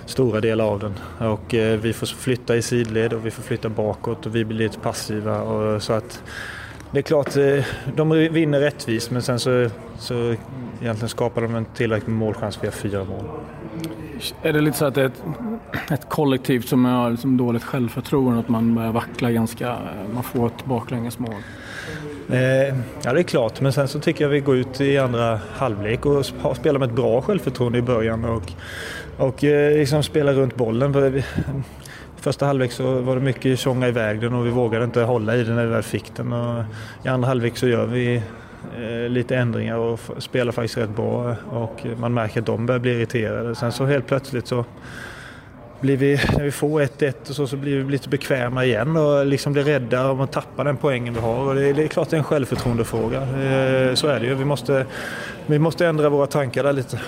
stora 0.07 0.41
delar 0.41 0.65
av 0.65 0.79
den. 0.81 0.95
Och 1.31 1.55
eh, 1.55 1.81
vi 1.81 1.93
får 1.93 2.07
flytta 2.07 2.57
i 2.57 2.63
sidled 2.63 3.13
och 3.13 3.27
vi 3.27 3.31
får 3.31 3.43
flytta 3.43 3.69
bakåt 3.69 4.27
och 4.27 4.37
vi 4.37 4.45
blir 4.45 4.59
lite 4.59 4.79
passiva. 4.79 5.41
Och, 5.41 5.83
så 5.83 5.93
att 5.93 6.23
det 6.91 6.99
är 6.99 7.03
klart, 7.03 7.37
eh, 7.37 7.65
de 7.97 8.11
vinner 8.11 8.61
rättvist 8.61 9.11
men 9.11 9.23
sen 9.23 9.39
så, 9.39 9.71
så 9.99 10.15
egentligen 10.81 11.09
skapar 11.09 11.43
de 11.43 11.55
en 11.55 11.65
tillräcklig 11.65 12.13
målchans 12.13 12.65
via 12.65 12.71
fyra 12.71 13.05
mål. 13.05 13.25
Är 14.43 14.53
det 14.53 14.61
lite 14.61 14.79
så 14.79 14.85
att 14.85 14.95
det 14.95 15.03
är 15.03 15.07
ett, 15.07 15.23
ett 15.91 16.09
kollektiv 16.09 16.61
som 16.61 16.85
har 16.85 17.11
liksom 17.11 17.37
dåligt 17.37 17.65
självförtroende, 17.65 18.41
att 18.41 18.49
man 18.49 18.75
börjar 18.75 18.93
vackla 18.93 19.31
ganska, 19.31 19.77
man 20.15 20.23
får 20.23 20.47
ett 20.47 20.65
baklängesmål? 20.65 21.35
Eh, 22.29 22.77
ja, 23.03 23.13
det 23.13 23.21
är 23.21 23.23
klart, 23.23 23.61
men 23.61 23.73
sen 23.73 23.89
så 23.89 24.01
tycker 24.01 24.25
jag 24.25 24.29
vi 24.29 24.41
går 24.41 24.57
ut 24.57 24.81
i 24.81 24.99
andra 24.99 25.41
halvlek 25.53 26.07
och 26.07 26.27
spelar 26.57 26.79
med 26.79 26.89
ett 26.89 26.97
bra 26.97 27.23
självförtroende 27.23 27.79
i 27.79 27.83
början 27.83 28.25
och 28.25 28.53
och 29.17 29.45
eh, 29.45 29.79
liksom 29.79 30.03
spela 30.03 30.33
runt 30.33 30.57
bollen. 30.57 31.23
Första 32.17 32.47
halvlek 32.47 32.73
så 32.73 33.01
var 33.01 33.15
det 33.15 33.23
mycket 33.23 33.59
tjonga 33.59 33.89
iväg 33.89 34.21
den 34.21 34.35
och 34.35 34.47
vi 34.47 34.51
vågade 34.51 34.85
inte 34.85 35.01
hålla 35.01 35.37
i 35.37 35.45
den 35.45 35.57
när 35.57 35.65
vi 35.67 35.73
väl 35.73 35.83
fick 35.83 36.17
den. 36.17 36.33
Och 36.33 36.65
I 37.05 37.09
andra 37.09 37.29
halvlek 37.29 37.57
så 37.57 37.69
gör 37.69 37.87
vi 37.87 38.23
eh, 38.79 39.09
lite 39.09 39.37
ändringar 39.37 39.77
och 39.77 40.01
spelar 40.19 40.53
faktiskt 40.53 40.79
rätt 40.79 40.97
bra 40.97 41.37
och 41.51 41.87
man 41.97 42.15
märker 42.15 42.41
att 42.41 42.47
de 42.47 42.67
börjar 42.67 42.79
bli 42.79 42.91
irriterade. 42.91 43.55
Sen 43.55 43.73
så 43.73 43.85
helt 43.85 44.07
plötsligt 44.07 44.47
så 44.47 44.65
blir 45.81 45.97
vi, 45.97 46.21
när 46.37 46.45
vi 46.45 46.51
får 46.51 46.81
1-1 46.81 47.15
och 47.29 47.37
så, 47.37 47.47
så 47.47 47.57
blir 47.57 47.79
vi 47.79 47.93
lite 47.93 48.09
bekväma 48.09 48.65
igen 48.65 48.97
och 48.97 49.27
liksom 49.27 49.53
blir 49.53 49.65
rädda 49.65 50.11
om 50.11 50.21
att 50.21 50.33
tappa 50.33 50.65
den 50.65 50.77
poängen 50.77 51.15
vi 51.15 51.21
har. 51.21 51.49
Och 51.49 51.55
det, 51.55 51.69
är, 51.69 51.75
det 51.75 51.85
är 51.85 51.89
klart 51.89 52.11
det 52.11 52.17
är 52.17 52.19
en 52.19 52.25
självförtroendefråga. 52.25 53.21
Eh, 53.23 53.95
så 53.95 54.07
är 54.07 54.21
det 54.21 54.27
ju. 54.27 54.35
Vi 54.35 54.45
måste, 54.45 54.87
vi 55.47 55.59
måste 55.59 55.87
ändra 55.87 56.09
våra 56.09 56.27
tankar 56.27 56.63
där 56.63 56.73
lite. 56.73 57.01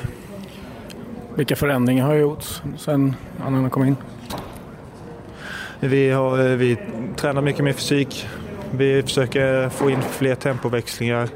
Vilka 1.39 1.57
förändringar 1.57 2.07
har 2.07 2.15
gjorts 2.15 2.63
sen 2.79 3.17
Anna 3.45 3.71
kom 3.71 3.85
in? 3.85 3.97
Vi, 5.81 6.11
har, 6.11 6.39
eh, 6.39 6.57
vi 6.57 6.79
tränar 7.17 7.43
mycket 7.43 7.65
mer 7.65 7.73
fysik. 7.73 8.29
Vi 8.71 9.03
försöker 9.03 9.69
få 9.69 9.91
in 9.91 10.03
fler 10.03 10.35
tempoväxlingar. 10.35 11.29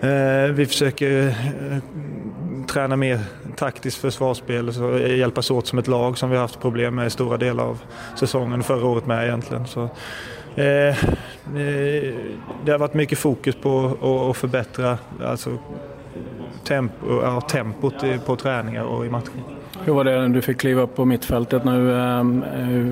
Eh, 0.00 0.52
vi 0.52 0.66
försöker 0.66 1.26
eh, 1.26 1.78
träna 2.66 2.96
mer 2.96 3.20
taktiskt 3.56 3.98
försvarsspel 3.98 4.68
och 4.68 5.00
hjälpas 5.00 5.50
åt 5.50 5.66
som 5.66 5.78
ett 5.78 5.88
lag 5.88 6.18
som 6.18 6.30
vi 6.30 6.36
har 6.36 6.42
haft 6.42 6.60
problem 6.60 6.94
med 6.94 7.06
i 7.06 7.10
stora 7.10 7.36
delar 7.36 7.64
av 7.64 7.82
säsongen 8.16 8.62
förra 8.62 8.86
året 8.86 9.06
med 9.06 9.24
egentligen. 9.24 9.66
Så, 9.66 9.82
eh, 10.54 10.96
det 12.64 12.72
har 12.72 12.78
varit 12.78 12.94
mycket 12.94 13.18
fokus 13.18 13.54
på 13.62 14.30
att 14.30 14.36
förbättra 14.36 14.98
alltså, 15.24 15.58
tempo, 16.64 17.22
ja, 17.22 17.40
tempot 17.40 17.94
på 18.26 18.36
träningar 18.36 18.82
och 18.82 19.06
i 19.06 19.08
matcher. 19.08 19.30
Hur 19.84 19.92
var 19.92 20.04
det 20.04 20.20
när 20.20 20.28
du 20.28 20.42
fick 20.42 20.58
kliva 20.58 20.82
upp 20.82 20.96
på 20.96 21.04
mittfältet 21.04 21.64
nu? 21.64 22.00
Ehm, 22.00 22.42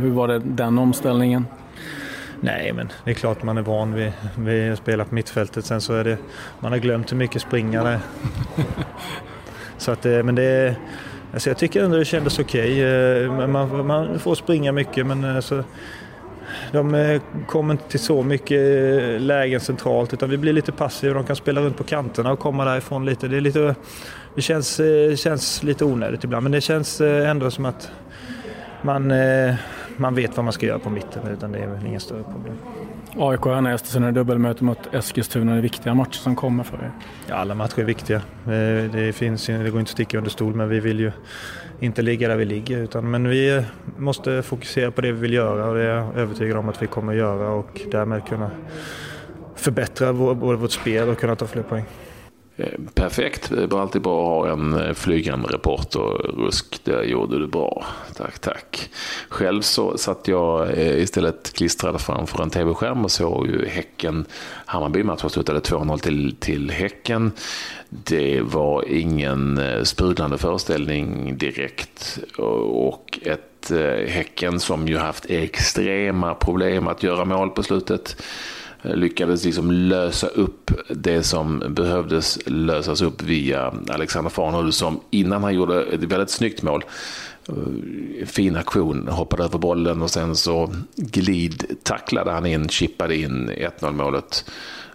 hur 0.00 0.11
var 0.11 0.29
det 0.29 0.38
den 0.38 0.79
omställningen? 0.79 1.47
Nej, 2.41 2.73
men 2.73 2.93
det 3.05 3.11
är 3.11 3.14
klart 3.14 3.43
man 3.43 3.59
är 3.59 3.62
van 3.62 3.95
vid, 3.95 4.12
vid 4.38 4.73
att 4.73 4.79
spela 4.79 5.05
på 5.05 5.14
mittfältet. 5.14 5.64
Sen 5.64 5.81
så 5.81 5.95
är 5.95 6.05
det, 6.05 6.19
man 6.61 6.73
har 6.73 6.79
glömt 6.79 7.12
hur 7.12 7.17
mycket 7.17 7.43
springare. 7.43 8.00
så 9.79 9.93
att, 9.93 10.05
men 10.05 10.35
det, 10.35 10.76
alltså 11.33 11.50
jag 11.50 11.59
tycker 11.59 11.85
ändå 11.85 11.97
det 11.97 12.05
kändes 12.05 12.38
okej. 12.38 12.73
Okay. 12.73 13.47
Man, 13.47 13.87
man, 13.87 14.19
får 14.19 14.35
springa 14.35 14.73
mycket 14.73 15.07
men 15.07 15.25
alltså, 15.25 15.64
de 16.73 16.95
eh, 16.95 17.21
kommer 17.47 17.75
inte 17.75 17.88
till 17.88 18.00
så 18.00 18.23
mycket 18.23 18.59
eh, 18.59 19.21
lägen 19.21 19.61
centralt 19.61 20.12
utan 20.12 20.31
vi 20.31 20.37
blir 20.37 20.52
lite 20.52 20.73
passiva. 20.73 21.14
De 21.14 21.25
kan 21.25 21.37
spela 21.37 21.61
runt 21.61 21.76
på 21.76 21.85
kanterna 21.85 22.33
och 22.33 22.38
komma 22.38 22.64
därifrån 22.64 23.07
lite. 23.07 23.29
Det, 23.29 23.37
är 23.37 23.41
lite, 23.41 23.75
det 24.35 24.43
känns, 24.43 24.81
eh, 24.81 25.14
känns 25.17 25.62
lite 25.62 25.85
onödigt 25.85 26.25
ibland 26.25 26.43
men 26.43 26.52
det 26.52 26.61
känns 26.61 27.00
ändå 27.00 27.50
som 27.50 27.64
att 27.64 27.91
man, 28.83 29.12
man 29.97 30.14
vet 30.14 30.37
vad 30.37 30.45
man 30.45 30.52
ska 30.52 30.67
göra 30.67 30.79
på 30.79 30.91
mitten 30.91 31.29
utan 31.29 31.52
det 31.52 31.59
är 31.59 31.67
väl 31.67 31.87
inga 31.87 32.00
större 32.00 32.23
problem. 32.23 32.57
AIK 33.16 33.45
härnäst, 33.45 33.87
sen 33.87 34.02
är 34.02 34.07
det 34.07 34.12
dubbelmöte 34.12 34.64
mot 34.64 34.95
Eskilstuna. 34.95 35.52
Det 35.52 35.59
är 35.59 35.62
viktiga 35.62 35.95
matcher 35.95 36.19
som 36.19 36.37
kommer 36.37 36.64
för 36.64 36.76
er. 36.76 36.90
Ja, 37.28 37.35
alla 37.35 37.54
matcher 37.54 37.81
är 37.81 37.85
viktiga. 37.85 38.16
Eh, 38.16 38.92
det, 38.92 39.14
finns, 39.16 39.47
det 39.47 39.71
går 39.71 39.81
inte 39.81 39.81
att 39.81 39.88
sticka 39.88 40.19
under 40.19 40.31
stol 40.31 40.54
men 40.54 40.69
vi 40.69 40.81
vill 40.81 41.00
ju 41.00 41.12
inte 41.81 42.02
ligga 42.02 42.28
där 42.28 42.37
vi 42.37 42.45
ligger. 42.45 42.78
Utan, 42.78 43.11
men 43.11 43.28
vi 43.28 43.64
måste 43.99 44.42
fokusera 44.42 44.90
på 44.90 45.00
det 45.00 45.12
vi 45.12 45.21
vill 45.21 45.33
göra 45.33 45.66
och 45.66 45.75
det 45.75 45.83
är 45.83 45.97
jag 45.97 46.16
övertygad 46.16 46.57
om 46.57 46.69
att 46.69 46.83
vi 46.83 46.87
kommer 46.87 47.12
att 47.12 47.19
göra 47.19 47.50
och 47.50 47.81
därmed 47.90 48.26
kunna 48.26 48.50
förbättra 49.54 50.12
vår, 50.12 50.35
både 50.35 50.59
vårt 50.59 50.73
spel 50.73 51.09
och 51.09 51.19
kunna 51.19 51.37
ta 51.37 51.47
fler 51.47 51.62
poäng. 51.62 51.85
Eh, 52.62 52.78
perfekt. 52.95 53.50
Det 53.50 53.62
är 53.62 53.81
alltid 53.81 54.02
bra 54.02 54.23
att 54.23 54.47
ha 54.47 54.52
en 54.52 54.75
eh, 54.75 54.95
flygande 54.95 55.49
reporter. 55.49 56.00
Rusk, 56.37 56.81
det 56.85 57.04
gjorde 57.04 57.38
du 57.38 57.47
bra. 57.47 57.85
Tack, 58.16 58.38
tack. 58.38 58.90
Själv 59.28 59.62
så 59.62 59.99
satt 59.99 60.28
jag 60.28 60.78
eh, 60.78 61.02
istället 61.02 61.52
klistrad 61.52 62.00
framför 62.00 62.42
en 62.42 62.50
tv-skärm 62.50 63.04
och 63.04 63.11
såg 63.11 63.47
ju 63.47 63.66
Häcken 63.66 64.25
Hammarby. 64.66 65.02
Matchen 65.02 65.31
slutade 65.31 65.59
2-0 65.59 65.99
till, 65.99 66.37
till 66.40 66.71
Häcken. 66.71 67.33
Det 67.88 68.40
var 68.40 68.85
ingen 68.88 69.61
sprudlande 69.85 70.38
föreställning 70.38 71.38
direkt 71.38 72.19
och 72.37 73.19
ett 73.23 73.49
Häcken 74.07 74.61
som 74.61 74.88
ju 74.88 74.97
haft 74.97 75.31
extrema 75.31 76.35
problem 76.35 76.88
att 76.88 77.02
göra 77.02 77.25
mål 77.25 77.50
på 77.50 77.62
slutet 77.62 78.16
Eh, 78.83 78.97
lyckades 78.97 79.45
liksom 79.45 79.73
lösa 79.73 80.27
upp 80.27 80.71
det 80.89 81.23
som 81.23 81.62
behövdes 81.69 82.39
lösas 82.47 83.03
upp 83.03 83.23
via 83.23 83.75
Alexander 83.89 84.31
Farnerud 84.31 84.75
som 84.75 85.01
innan 85.11 85.43
han 85.43 85.55
gjorde 85.55 85.83
ett 85.83 86.03
väldigt 86.03 86.31
snyggt 86.31 86.62
mål 86.62 86.85
eh, 87.49 88.27
fin 88.27 88.57
aktion, 88.57 89.09
hoppade 89.09 89.45
över 89.45 89.59
bollen 89.59 90.03
och 90.03 90.11
sen 90.11 90.37
så 90.37 90.75
glidtacklade 90.97 92.31
han 92.31 92.47
in, 92.47 92.69
chippade 92.69 93.17
in 93.17 93.51
1-0 93.51 93.93
målet 93.93 94.45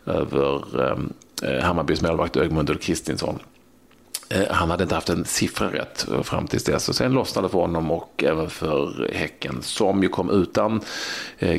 över 0.06 0.62
eh, 1.44 1.63
Hammarbys 1.63 2.01
målvakt 2.01 2.38
Ögmundur 2.38 2.75
Kristinsson. 2.75 3.39
Han 4.50 4.70
hade 4.70 4.84
inte 4.84 4.96
haft 4.96 5.10
en 5.10 5.25
siffra 5.25 5.74
rätt 5.74 6.08
fram 6.24 6.48
tills 6.48 6.63
dess 6.63 6.89
och 6.89 6.96
sen 6.96 7.12
lossnade 7.12 7.50
för 7.50 7.60
honom 7.60 7.91
och 7.91 8.24
även 8.27 8.50
för 8.50 9.10
Häcken 9.13 9.62
som 9.62 10.03
ju 10.03 10.10
kom 10.10 10.29
utan 10.29 10.82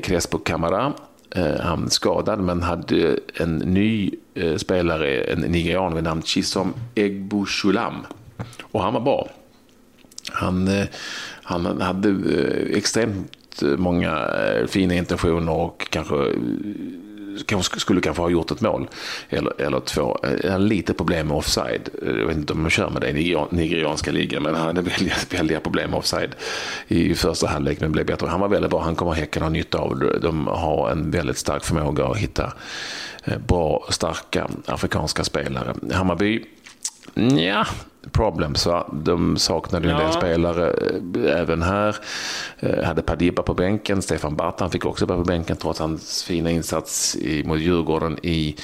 Crespo 0.03 0.39
Camara 0.39 0.93
Eh, 1.31 1.61
han 1.61 1.91
skadad 1.91 2.41
men 2.41 2.63
hade 2.63 3.19
en 3.35 3.59
ny 3.59 4.11
eh, 4.35 4.57
spelare, 4.57 5.21
en 5.21 5.41
nigerian 5.41 5.95
vid 5.95 6.05
namn 6.05 6.23
Chisom 6.23 6.75
Egbushulam. 6.95 8.07
Och 8.63 8.83
han 8.83 8.95
var 8.95 9.01
bra. 9.01 9.29
Han, 10.31 10.69
eh, 10.69 10.87
han 11.43 11.81
hade 11.81 12.17
extremt 12.71 13.63
många 13.63 14.29
fina 14.67 14.95
intentioner 14.95 15.53
och 15.53 15.87
kanske 15.91 16.15
kanske 17.47 17.81
skulle 17.81 18.01
kanske 18.01 18.23
ha 18.23 18.31
gjort 18.31 18.51
ett 18.51 18.61
mål 18.61 18.89
eller, 19.29 19.61
eller 19.61 19.81
två. 19.81 20.19
Eh, 20.23 20.51
han 20.51 20.69
lite 20.69 20.95
problem 20.95 21.27
med 21.27 21.37
offside. 21.37 21.89
Eh, 22.03 22.09
jag 22.09 22.27
vet 22.27 22.37
inte 22.37 22.53
om 22.53 22.63
man 22.63 22.71
kör 22.71 22.91
med 22.91 23.03
det 23.03 23.11
i 23.11 23.37
nigerianska 23.51 24.11
ligan, 24.11 24.43
men 24.43 24.55
han 24.55 24.67
hade 24.67 24.81
väldiga, 24.91 25.15
väldiga 25.31 25.61
problem 25.61 25.91
med 25.91 25.99
offside 25.99 26.35
i 26.89 27.15
första 27.15 27.47
halvlek, 27.47 27.81
men 27.81 27.93
blev 27.93 28.07
bättre. 28.07 28.27
Han 28.27 28.41
var 28.41 28.49
väldigt 28.49 28.71
bra. 28.71 28.81
Han 28.81 28.97
kommer 28.97 29.13
Häcken 29.13 29.43
ha 29.43 29.51
nytta 29.51 29.79
av. 29.79 30.19
De 30.23 30.47
har 30.47 30.91
en 30.91 31.11
väldigt 31.11 31.39
stark 31.39 31.65
förmåga 31.65 32.07
att 32.07 32.17
hitta 32.17 32.53
eh, 33.25 33.39
bra, 33.39 33.87
starka 33.91 34.49
afrikanska 34.67 35.25
spelare. 35.25 35.75
Hammarby 35.93 36.45
Ja, 37.15 37.67
problems. 38.13 38.67
Va? 38.67 38.91
De 38.93 39.37
saknade 39.37 39.91
en 39.91 39.99
del 39.99 40.13
spelare 40.13 40.71
eh, 40.71 41.41
även 41.41 41.63
här. 41.63 41.97
Eh, 42.59 42.85
hade 42.85 43.03
Padiba 43.03 43.43
på 43.43 43.55
bänken. 43.55 44.03
Stefan 44.03 44.37
Bartan 44.37 44.71
fick 44.71 44.85
också 44.85 45.07
vara 45.07 45.19
på 45.19 45.25
bänken 45.25 45.57
trots 45.57 45.81
hans 45.81 46.23
fina 46.23 46.51
insats 46.51 47.17
mot 47.45 47.59
Djurgården 47.59 48.19
i 48.23 48.57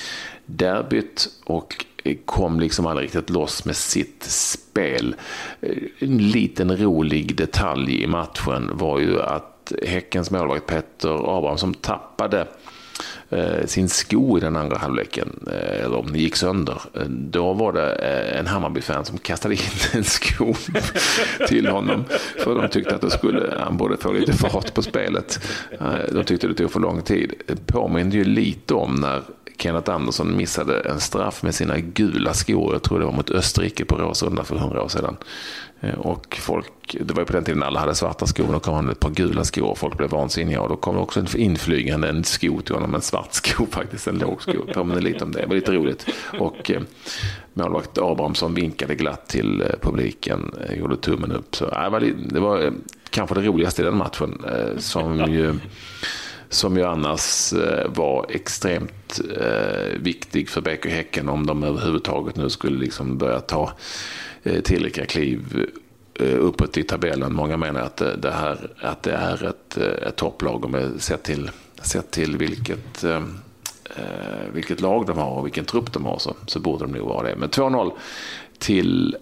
derbyt. 0.46 1.28
Och 1.44 1.84
kom 2.24 2.60
liksom 2.60 2.86
aldrig 2.86 3.06
riktigt 3.06 3.30
loss 3.30 3.64
med 3.64 3.76
sitt 3.76 4.22
spel. 4.22 5.16
Eh, 5.60 5.76
en 5.98 6.18
liten 6.18 6.76
rolig 6.76 7.36
detalj 7.36 8.02
i 8.02 8.06
matchen 8.06 8.70
var 8.74 8.98
ju 8.98 9.22
att 9.22 9.72
Häckens 9.82 10.30
målvakt 10.30 10.66
Petter 10.66 11.36
Abraham 11.38 11.58
som 11.58 11.74
tappade 11.74 12.46
Eh, 13.34 13.66
sin 13.66 13.88
sko 13.88 14.38
i 14.38 14.40
den 14.40 14.56
andra 14.56 14.78
halvleken, 14.78 15.46
eh, 15.46 15.84
eller 15.84 15.96
om 15.96 16.06
den 16.06 16.20
gick 16.20 16.36
sönder. 16.36 16.82
Eh, 16.94 17.02
då 17.08 17.52
var 17.52 17.72
det 17.72 17.92
en 18.38 18.46
Hammarby-fan 18.46 19.04
som 19.04 19.18
kastade 19.18 19.54
in 19.54 19.60
en 19.92 20.04
sko 20.04 20.54
till 21.48 21.66
honom. 21.66 22.04
För 22.38 22.54
de 22.54 22.68
tyckte 22.68 22.94
att 22.94 23.00
det 23.00 23.10
skulle, 23.10 23.54
han 23.58 23.76
borde 23.76 23.96
få 23.96 24.12
lite 24.12 24.32
fart 24.32 24.74
på 24.74 24.82
spelet. 24.82 25.40
De 26.12 26.24
tyckte 26.24 26.48
det 26.48 26.54
tog 26.54 26.72
för 26.72 26.80
lång 26.80 27.02
tid. 27.02 27.32
Det 27.46 27.66
påminner 27.66 28.16
ju 28.16 28.24
lite 28.24 28.74
om 28.74 28.94
när 28.94 29.22
Kenneth 29.58 29.90
Andersson 29.90 30.36
missade 30.36 30.80
en 30.80 31.00
straff 31.00 31.42
med 31.42 31.54
sina 31.54 31.78
gula 31.78 32.34
skor. 32.34 32.72
Jag 32.72 32.82
tror 32.82 32.98
det 32.98 33.04
var 33.04 33.12
mot 33.12 33.30
Österrike 33.30 33.84
på 33.84 33.96
Råsunda 33.96 34.44
för 34.44 34.56
hundra 34.56 34.82
år 34.82 34.88
sedan. 34.88 35.16
Eh, 35.80 35.94
och 35.94 36.36
folk, 36.40 36.96
det 37.00 37.14
var 37.14 37.20
ju 37.20 37.26
på 37.26 37.32
den 37.32 37.44
tiden 37.44 37.62
alla 37.62 37.80
hade 37.80 37.94
svarta 37.94 38.26
skor. 38.26 38.48
Då 38.52 38.60
kom 38.60 38.74
han 38.74 38.90
ett 38.90 39.00
par 39.00 39.10
gula 39.10 39.44
skor 39.44 39.64
och 39.64 39.78
folk 39.78 39.96
blev 39.96 40.10
vansinniga. 40.10 40.60
Och 40.60 40.68
då 40.68 40.76
kom 40.76 40.94
det 40.94 41.00
också 41.00 41.20
en 41.20 41.26
inflygande 41.36 42.08
en 42.08 42.24
sko 42.24 42.60
till 42.60 42.74
honom, 42.74 42.94
en 42.94 43.00
svart 43.00 43.32
sko 43.34 43.66
faktiskt, 43.70 44.06
en 44.06 44.18
låg 44.18 44.42
sko. 44.42 44.52
Påminner 44.74 45.00
lite 45.00 45.24
om 45.24 45.32
det, 45.32 45.40
det 45.40 45.46
var 45.46 45.54
lite 45.54 45.72
roligt. 45.72 46.06
Och 46.38 46.70
eh, 46.70 46.82
målvakt 47.52 47.98
Abrahamsson 47.98 48.54
vinkade 48.54 48.94
glatt 48.94 49.28
till 49.28 49.60
eh, 49.60 49.66
publiken, 49.80 50.54
eh, 50.68 50.78
gjorde 50.78 50.96
tummen 50.96 51.32
upp. 51.32 51.56
Så, 51.56 51.64
eh, 51.64 52.00
det 52.16 52.40
var 52.40 52.62
eh, 52.62 52.72
kanske 53.10 53.34
det 53.34 53.40
roligaste 53.40 53.82
i 53.82 53.84
den 53.84 53.96
matchen. 53.96 54.44
Eh, 54.46 54.78
som 54.78 55.32
ju 55.32 55.54
som 56.54 56.76
ju 56.76 56.84
annars 56.84 57.52
eh, 57.52 57.88
var 57.88 58.26
extremt 58.28 59.20
eh, 59.40 59.98
viktig 60.00 60.48
för 60.48 60.60
BK 60.60 60.86
Häcken 60.86 61.28
om 61.28 61.46
de 61.46 61.62
överhuvudtaget 61.62 62.36
nu 62.36 62.50
skulle 62.50 62.78
liksom 62.78 63.18
börja 63.18 63.40
ta 63.40 63.72
eh, 64.42 64.60
tillräckliga 64.60 65.06
kliv 65.06 65.66
eh, 66.14 66.38
uppåt 66.38 66.76
i 66.76 66.82
tabellen. 66.82 67.34
Många 67.34 67.56
menar 67.56 67.80
att 67.80 67.96
det, 67.96 68.30
här, 68.30 68.72
att 68.80 69.02
det 69.02 69.12
är 69.12 69.44
ett, 69.48 69.78
eh, 69.78 70.08
ett 70.08 70.16
topplag 70.16 70.64
och 70.64 71.00
sett 71.02 71.22
till, 71.22 71.50
sett 71.82 72.10
till 72.10 72.36
vilket, 72.36 73.04
eh, 73.04 73.22
vilket 74.52 74.80
lag 74.80 75.06
de 75.06 75.18
har 75.18 75.30
och 75.30 75.46
vilken 75.46 75.64
trupp 75.64 75.92
de 75.92 76.04
har 76.04 76.18
så, 76.18 76.36
så 76.46 76.60
borde 76.60 76.84
de 76.84 76.92
nog 76.92 77.08
vara 77.08 77.28
det. 77.28 77.36
Men 77.36 77.48
2-0 77.48 77.92
till 78.58 79.16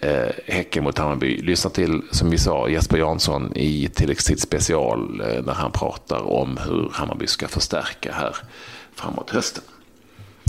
eh, 0.00 0.28
Häcken 0.46 0.84
mot 0.84 0.98
Hammarby. 0.98 1.42
Lyssna 1.42 1.70
till, 1.70 2.02
som 2.10 2.30
vi 2.30 2.38
sa, 2.38 2.68
Jesper 2.68 2.98
Jansson 2.98 3.56
i 3.56 3.88
tilläggstid 3.88 4.40
special 4.40 5.20
eh, 5.20 5.42
när 5.42 5.54
han 5.54 5.72
pratar 5.72 6.28
om 6.28 6.58
hur 6.66 6.90
Hammarby 6.92 7.26
ska 7.26 7.48
förstärka 7.48 8.12
här 8.12 8.36
framåt 8.94 9.30
hösten. 9.30 9.64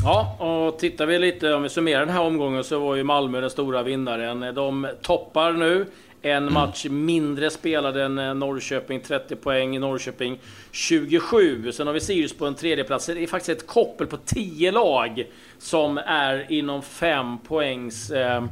Ja, 0.03 0.37
och 0.39 0.79
tittar 0.79 1.05
vi 1.05 1.19
lite, 1.19 1.53
om 1.53 1.63
vi 1.63 1.69
summerar 1.69 1.99
den 1.99 2.15
här 2.15 2.21
omgången 2.21 2.63
så 2.63 2.79
var 2.79 2.95
ju 2.95 3.03
Malmö 3.03 3.41
den 3.41 3.49
stora 3.49 3.83
vinnaren. 3.83 4.55
De 4.55 4.87
toppar 5.01 5.51
nu. 5.51 5.85
En 6.21 6.37
mm. 6.37 6.53
match 6.53 6.85
mindre 6.89 7.49
spelad 7.49 7.97
än 7.97 8.19
eh, 8.19 8.33
Norrköping, 8.33 8.99
30 8.99 9.35
poäng. 9.35 9.79
Norrköping 9.79 10.39
27. 10.71 11.71
Sen 11.71 11.87
har 11.87 11.93
vi 11.93 11.99
Sirius 11.99 12.37
på 12.37 12.45
en 12.45 12.55
tredje 12.55 12.83
plats. 12.83 13.05
Det 13.05 13.23
är 13.23 13.27
faktiskt 13.27 13.61
ett 13.61 13.67
koppel 13.67 14.07
på 14.07 14.17
10 14.17 14.71
lag 14.71 15.27
som 15.59 15.97
är 15.97 16.51
inom 16.51 16.81
5 16.81 17.37
poängs 17.37 18.11
eh, 18.11 18.43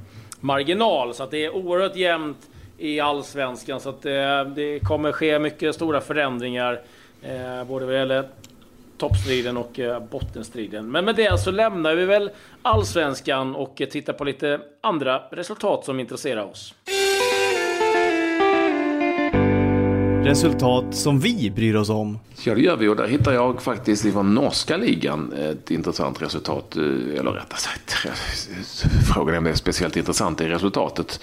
marginal. 0.45 1.13
Så 1.13 1.23
att 1.23 1.31
det 1.31 1.45
är 1.45 1.55
oerhört 1.55 1.95
jämnt 1.95 2.49
i 2.77 2.99
allsvenskan. 2.99 3.79
Så 3.79 3.89
att 3.89 4.01
det, 4.01 4.51
det 4.55 4.79
kommer 4.79 5.11
ske 5.11 5.39
mycket 5.39 5.75
stora 5.75 6.01
förändringar. 6.01 6.81
Eh, 7.21 7.63
både 7.63 7.85
vad 7.85 7.95
gäller 7.95 8.29
toppstriden 8.97 9.57
och 9.57 9.79
eh, 9.79 9.99
bottenstriden. 9.99 10.91
Men 10.91 11.05
med 11.05 11.15
det 11.15 11.39
så 11.39 11.51
lämnar 11.51 11.95
vi 11.95 12.05
väl 12.05 12.29
allsvenskan 12.61 13.55
och 13.55 13.81
eh, 13.81 13.87
tittar 13.87 14.13
på 14.13 14.23
lite 14.23 14.59
andra 14.81 15.21
resultat 15.31 15.85
som 15.85 15.99
intresserar 15.99 16.43
oss. 16.43 16.73
Resultat 20.25 20.95
som 20.95 21.19
vi 21.19 21.51
bryr 21.51 21.75
oss 21.75 21.89
om. 21.89 22.19
Ja, 22.43 22.55
det 22.55 22.61
gör 22.61 22.77
vi 22.77 22.87
och 22.87 22.95
där 22.95 23.07
hittar 23.07 23.33
jag 23.33 23.61
faktiskt 23.61 24.05
ifrån 24.05 24.33
norska 24.33 24.77
ligan 24.77 25.33
ett 25.33 25.71
intressant 25.71 26.21
resultat. 26.21 26.75
Eh, 26.75 26.83
eller 27.19 27.31
rättare 27.31 27.59
sagt, 27.59 27.93
frågan 29.13 29.33
är 29.33 29.37
om 29.37 29.43
det 29.43 29.49
är 29.49 29.53
speciellt 29.53 29.97
intressant 29.97 30.41
i 30.41 30.47
resultatet. 30.47 31.19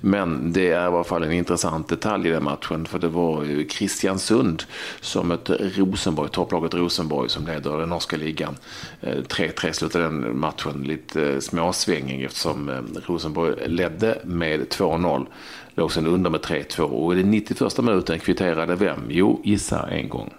Men 0.00 0.52
det 0.52 0.70
är 0.70 0.82
i 0.82 0.86
alla 0.86 1.04
fall 1.04 1.22
en 1.22 1.32
intressant 1.32 1.88
detalj 1.88 2.28
i 2.28 2.30
den 2.30 2.44
matchen. 2.44 2.86
För 2.86 2.98
det 2.98 3.08
var 3.08 3.68
Kristiansund 3.68 4.62
som 5.00 5.28
mötte 5.28 5.70
Rosenborg, 5.76 6.30
topplaget 6.30 6.74
Rosenborg 6.74 7.28
som 7.28 7.46
leder 7.46 7.78
den 7.78 7.88
norska 7.88 8.16
ligan. 8.16 8.56
Eh, 9.00 9.16
3-3 9.16 9.72
slutade 9.72 10.04
den 10.04 10.38
matchen 10.38 10.82
lite 10.82 11.32
eh, 11.32 11.38
småsvängig 11.38 12.24
eftersom 12.24 12.70
Rosenborg 13.06 13.68
ledde 13.68 14.18
med 14.24 14.60
2-0 14.60 15.26
låg 15.74 15.92
sen 15.92 16.06
under 16.06 16.30
med 16.30 16.40
3-2 16.40 16.80
och 16.80 17.12
i 17.14 17.16
den 17.16 17.30
91 17.30 17.78
minuten 17.78 18.18
kvitterade 18.18 18.43
vem? 18.52 19.06
Jo, 19.08 19.40
gissa 19.44 19.88
en 19.90 20.08
gång. 20.08 20.34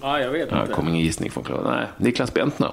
Ja, 0.00 0.20
jag 0.20 0.30
vet 0.30 0.42
inte. 0.42 0.66
Det 0.66 0.72
kom 0.72 0.88
ingen 0.88 1.00
gissning 1.00 1.30
från 1.30 1.44
Claude. 1.44 1.70
Nej, 1.70 1.86
Niklas 1.96 2.34
Bentner. 2.34 2.72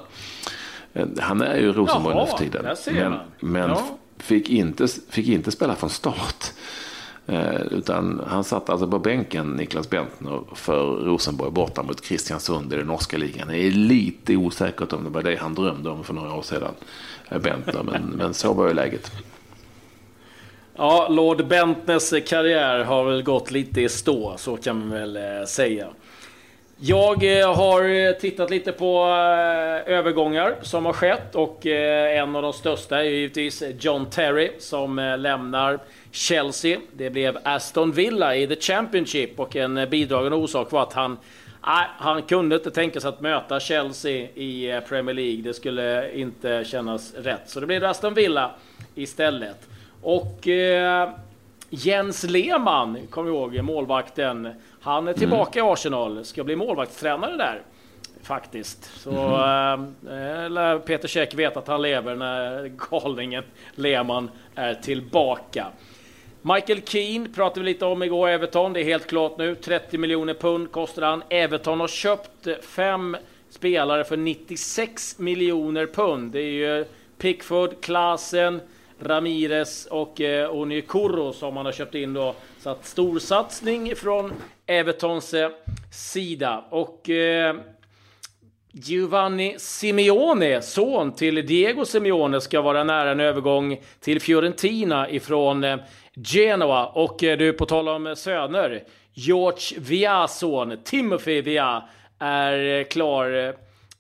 Eh, 0.94 1.08
han 1.20 1.42
är 1.42 1.58
ju 1.58 1.74
Rosenborg 1.74 2.16
nu 2.16 2.26
för 2.26 2.38
tiden. 2.38 2.76
Men, 2.94 3.20
men 3.40 3.70
ja. 3.70 3.84
fick, 4.18 4.50
inte, 4.50 4.88
fick 5.10 5.28
inte 5.28 5.52
spela 5.52 5.76
från 5.76 5.90
start. 5.90 6.52
Eh, 7.26 7.62
utan 7.62 8.22
han 8.28 8.44
satt 8.44 8.70
alltså 8.70 8.88
på 8.88 9.00
bänken, 9.00 9.52
Niklas 9.52 9.90
Bentner, 9.90 10.42
för 10.54 10.96
Rosenborg 10.96 11.52
borta 11.52 11.84
mot 11.84 12.02
Kristiansund 12.02 12.74
i 12.74 12.76
den 12.76 12.88
norska 12.88 13.18
ligan. 13.18 13.48
Det 13.48 13.58
är 13.58 13.72
lite 13.72 14.36
osäkert 14.36 14.94
om 14.94 15.04
det 15.04 15.10
var 15.10 15.24
det 15.24 15.36
han 15.36 15.56
drömde 15.56 15.90
om 15.90 16.04
för 16.04 16.14
några 16.14 16.34
år 16.34 16.42
sedan, 16.42 16.74
eh, 17.30 17.40
Bentner. 17.40 17.84
Men, 17.84 18.04
men 18.04 18.34
så 18.34 18.54
var 18.54 18.68
ju 18.68 18.74
läget. 18.74 19.12
Ja, 20.80 21.08
Lord 21.10 21.48
Bentness 21.48 22.14
karriär 22.28 22.84
har 22.84 23.04
väl 23.04 23.24
gått 23.24 23.52
lite 23.52 23.82
i 23.82 23.90
stå, 23.90 24.38
så 24.38 24.58
kan 24.58 24.80
man 24.80 24.90
väl 24.90 25.16
eh, 25.16 25.46
säga. 25.46 25.88
Jag 26.80 27.40
eh, 27.40 27.56
har 27.56 27.84
eh, 27.84 28.12
tittat 28.12 28.50
lite 28.50 28.72
på 28.72 29.06
övergångar 29.86 30.56
som 30.62 30.86
har 30.86 30.94
skett 30.94 31.36
och 31.36 31.66
en 31.66 32.36
av 32.36 32.42
de 32.42 32.54
största 32.54 33.00
är 33.00 33.04
givetvis 33.04 33.64
John 33.80 34.06
Terry 34.06 34.52
som 34.60 35.16
lämnar 35.20 35.80
Chelsea. 36.12 36.80
Det 36.92 37.10
blev 37.10 37.38
Aston 37.44 37.92
Villa 37.92 38.36
i 38.36 38.48
The 38.48 38.56
Championship 38.56 39.40
och 39.40 39.56
en 39.56 39.90
bidragande 39.90 40.38
orsak 40.38 40.72
var 40.72 40.84
att 40.84 40.94
han 40.94 41.18
han 41.98 42.22
kunde 42.22 42.56
inte 42.56 42.72
tänka 42.72 43.00
sig 43.00 43.10
att 43.10 43.22
möta 43.22 43.60
Chelsea 43.60 44.28
i 44.36 44.82
Premier 44.90 45.16
League. 45.16 45.42
Det 45.42 45.54
skulle 45.54 46.12
inte 46.14 46.64
kännas 46.66 47.14
rätt. 47.14 47.42
Så 47.46 47.60
det 47.60 47.66
blev 47.66 47.84
Aston 47.84 48.14
Villa 48.14 48.52
istället. 48.96 49.68
Och 50.08 50.48
eh, 50.48 51.10
Jens 51.70 52.24
Lehmann, 52.24 53.08
kommer 53.10 53.30
ihåg, 53.30 53.64
målvakten. 53.64 54.50
Han 54.82 55.08
är 55.08 55.14
tillbaka 55.14 55.60
mm. 55.60 55.70
i 55.70 55.74
Arsenal, 55.74 56.26
ska 56.26 56.44
bli 56.44 56.56
målvaktstränare 56.56 57.38
där. 57.38 57.62
Faktiskt. 58.24 59.00
Så 59.00 59.12
mm. 59.12 60.58
äh, 60.58 60.80
Peter 60.80 61.08
Käck 61.08 61.34
vet 61.34 61.58
att 61.58 61.68
han 61.68 61.82
lever 61.82 62.16
när 62.16 62.68
galningen 62.90 63.44
Lehmann 63.76 64.30
är 64.56 64.74
tillbaka. 64.74 65.68
Michael 66.42 66.82
Keane 66.82 67.30
pratade 67.30 67.60
vi 67.60 67.66
lite 67.66 67.86
om 67.86 68.04
igår, 68.04 68.30
Everton. 68.30 68.74
Det 68.74 68.82
är 68.82 68.86
helt 68.86 69.08
klart 69.08 69.38
nu. 69.38 69.56
30 69.56 69.98
miljoner 69.98 70.34
pund 70.34 70.72
kostar 70.72 71.02
han. 71.02 71.24
Everton 71.30 71.80
har 71.80 71.88
köpt 71.88 72.48
fem 72.62 73.18
spelare 73.50 74.04
för 74.04 74.18
96 74.18 75.20
miljoner 75.20 75.86
pund. 75.86 76.32
Det 76.32 76.42
är 76.42 76.78
ju 76.78 76.86
Pickford, 77.18 77.82
Klasen, 77.82 78.62
Ramirez 79.00 79.86
och 79.86 80.22
eh, 80.22 80.52
Onyekuro 80.52 81.34
som 81.34 81.54
man 81.54 81.66
har 81.66 81.74
köpt 81.74 81.96
in 81.96 82.14
då. 82.14 82.36
Så 82.60 82.70
att 82.70 82.86
storsatsning 82.86 83.96
från 83.96 84.34
Evertons 84.66 85.34
eh, 85.34 85.50
sida. 85.92 86.66
Och 86.70 87.10
eh, 87.10 87.56
Giovanni 88.72 89.56
Simeone, 89.60 90.62
son 90.62 91.12
till 91.12 91.46
Diego 91.46 91.86
Simeone, 91.86 92.42
ska 92.42 92.62
vara 92.62 92.84
nära 92.84 93.12
en 93.12 93.20
övergång 93.20 93.82
till 94.00 94.22
Fiorentina 94.22 95.10
ifrån 95.10 95.64
eh, 95.64 95.78
Genoa. 96.14 96.86
Och 96.88 97.24
eh, 97.24 97.38
du, 97.38 97.54
på 97.54 97.66
tal 97.66 97.90
om 97.90 98.08
eh, 98.08 98.14
söner, 98.14 98.84
George 99.14 99.80
Vias 99.80 100.40
son, 100.40 100.78
Timothy 100.84 101.42
Via, 101.42 101.84
är 102.20 102.80
eh, 102.80 102.84
klar 102.84 103.48
eh, 103.48 103.54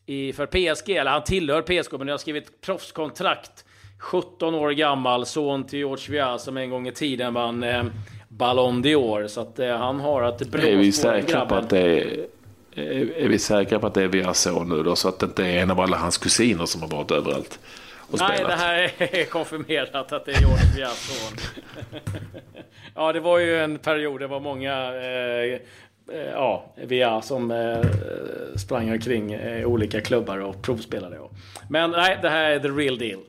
i, 0.06 0.34
för 0.34 0.45
PSG, 0.45 0.89
eller 0.89 1.12
han 1.12 1.24
tillhör 1.24 1.62
PSG, 1.62 2.00
men 2.00 2.10
har 2.10 2.17
skrivit 2.17 2.62
proffskontrakt 2.62 3.65
17 4.00 4.56
år 4.56 4.72
gammal, 4.72 5.26
son 5.26 5.64
till 5.64 5.80
George 5.80 6.12
Weah 6.12 6.38
som 6.38 6.58
en 6.58 6.70
gång 6.70 6.88
i 6.88 6.92
tiden 6.92 7.34
vann 7.34 7.64
eh, 7.64 7.84
Ballon 8.28 8.84
d'Or. 8.84 9.28
Så 9.28 9.42
att 9.42 9.60
eh, 9.60 9.78
han 9.78 10.00
har 10.00 10.22
att 10.22 10.40
blåsa 10.40 10.68
Är 10.68 10.76
vi 10.76 10.92
säkra 10.92 11.46
på 11.46 11.56
att 11.56 11.70
det 11.70 11.80
är 11.80 12.28
är 12.78 13.28
vi 13.28 13.40
säkra 13.40 13.80
på 13.80 13.88
att 13.88 13.94
det 13.94 14.04
är 14.04 14.08
Vias 14.08 14.40
son 14.40 14.70
nu 14.70 14.84
då? 14.84 14.96
Så 14.96 15.10
att 15.10 15.20
det 15.20 15.26
inte 15.26 15.46
är 15.46 15.62
en 15.62 15.72
av 15.72 15.80
alla 15.80 15.98
hans 15.98 16.18
kusiner 16.18 16.66
som 16.66 16.82
har 16.82 16.90
varit 16.90 17.12
överallt 17.12 17.60
och 18.12 18.20
spelat? 18.20 18.38
Nej, 18.38 18.46
det 18.48 18.56
här 18.56 18.92
är 18.98 19.26
konfirmerat 19.30 20.12
att 20.12 20.26
det 20.26 20.32
är 20.32 20.40
George 20.40 20.76
Vias 20.76 20.98
son. 20.98 21.38
ja, 22.96 23.14
det 23.14 23.20
var 23.20 23.40
ju 23.40 23.60
en 23.64 23.78
period, 23.78 24.20
det 24.20 24.28
var 24.28 24.40
många 24.40 24.74
eh, 24.96 25.54
eh 25.54 25.60
ja, 26.34 26.74
Via 26.76 27.22
som 27.22 27.52
eh, 27.52 28.58
sprang 28.58 28.92
omkring 28.92 29.34
i 29.34 29.66
olika 29.66 30.02
klubbar 30.02 30.38
och 30.38 30.62
provspelade. 30.62 31.20
Men 31.70 31.92
nej, 31.92 32.20
det 32.22 32.30
här 32.30 32.52
är 32.52 32.60
the 32.60 32.68
real 32.68 32.98
deal. 32.98 33.20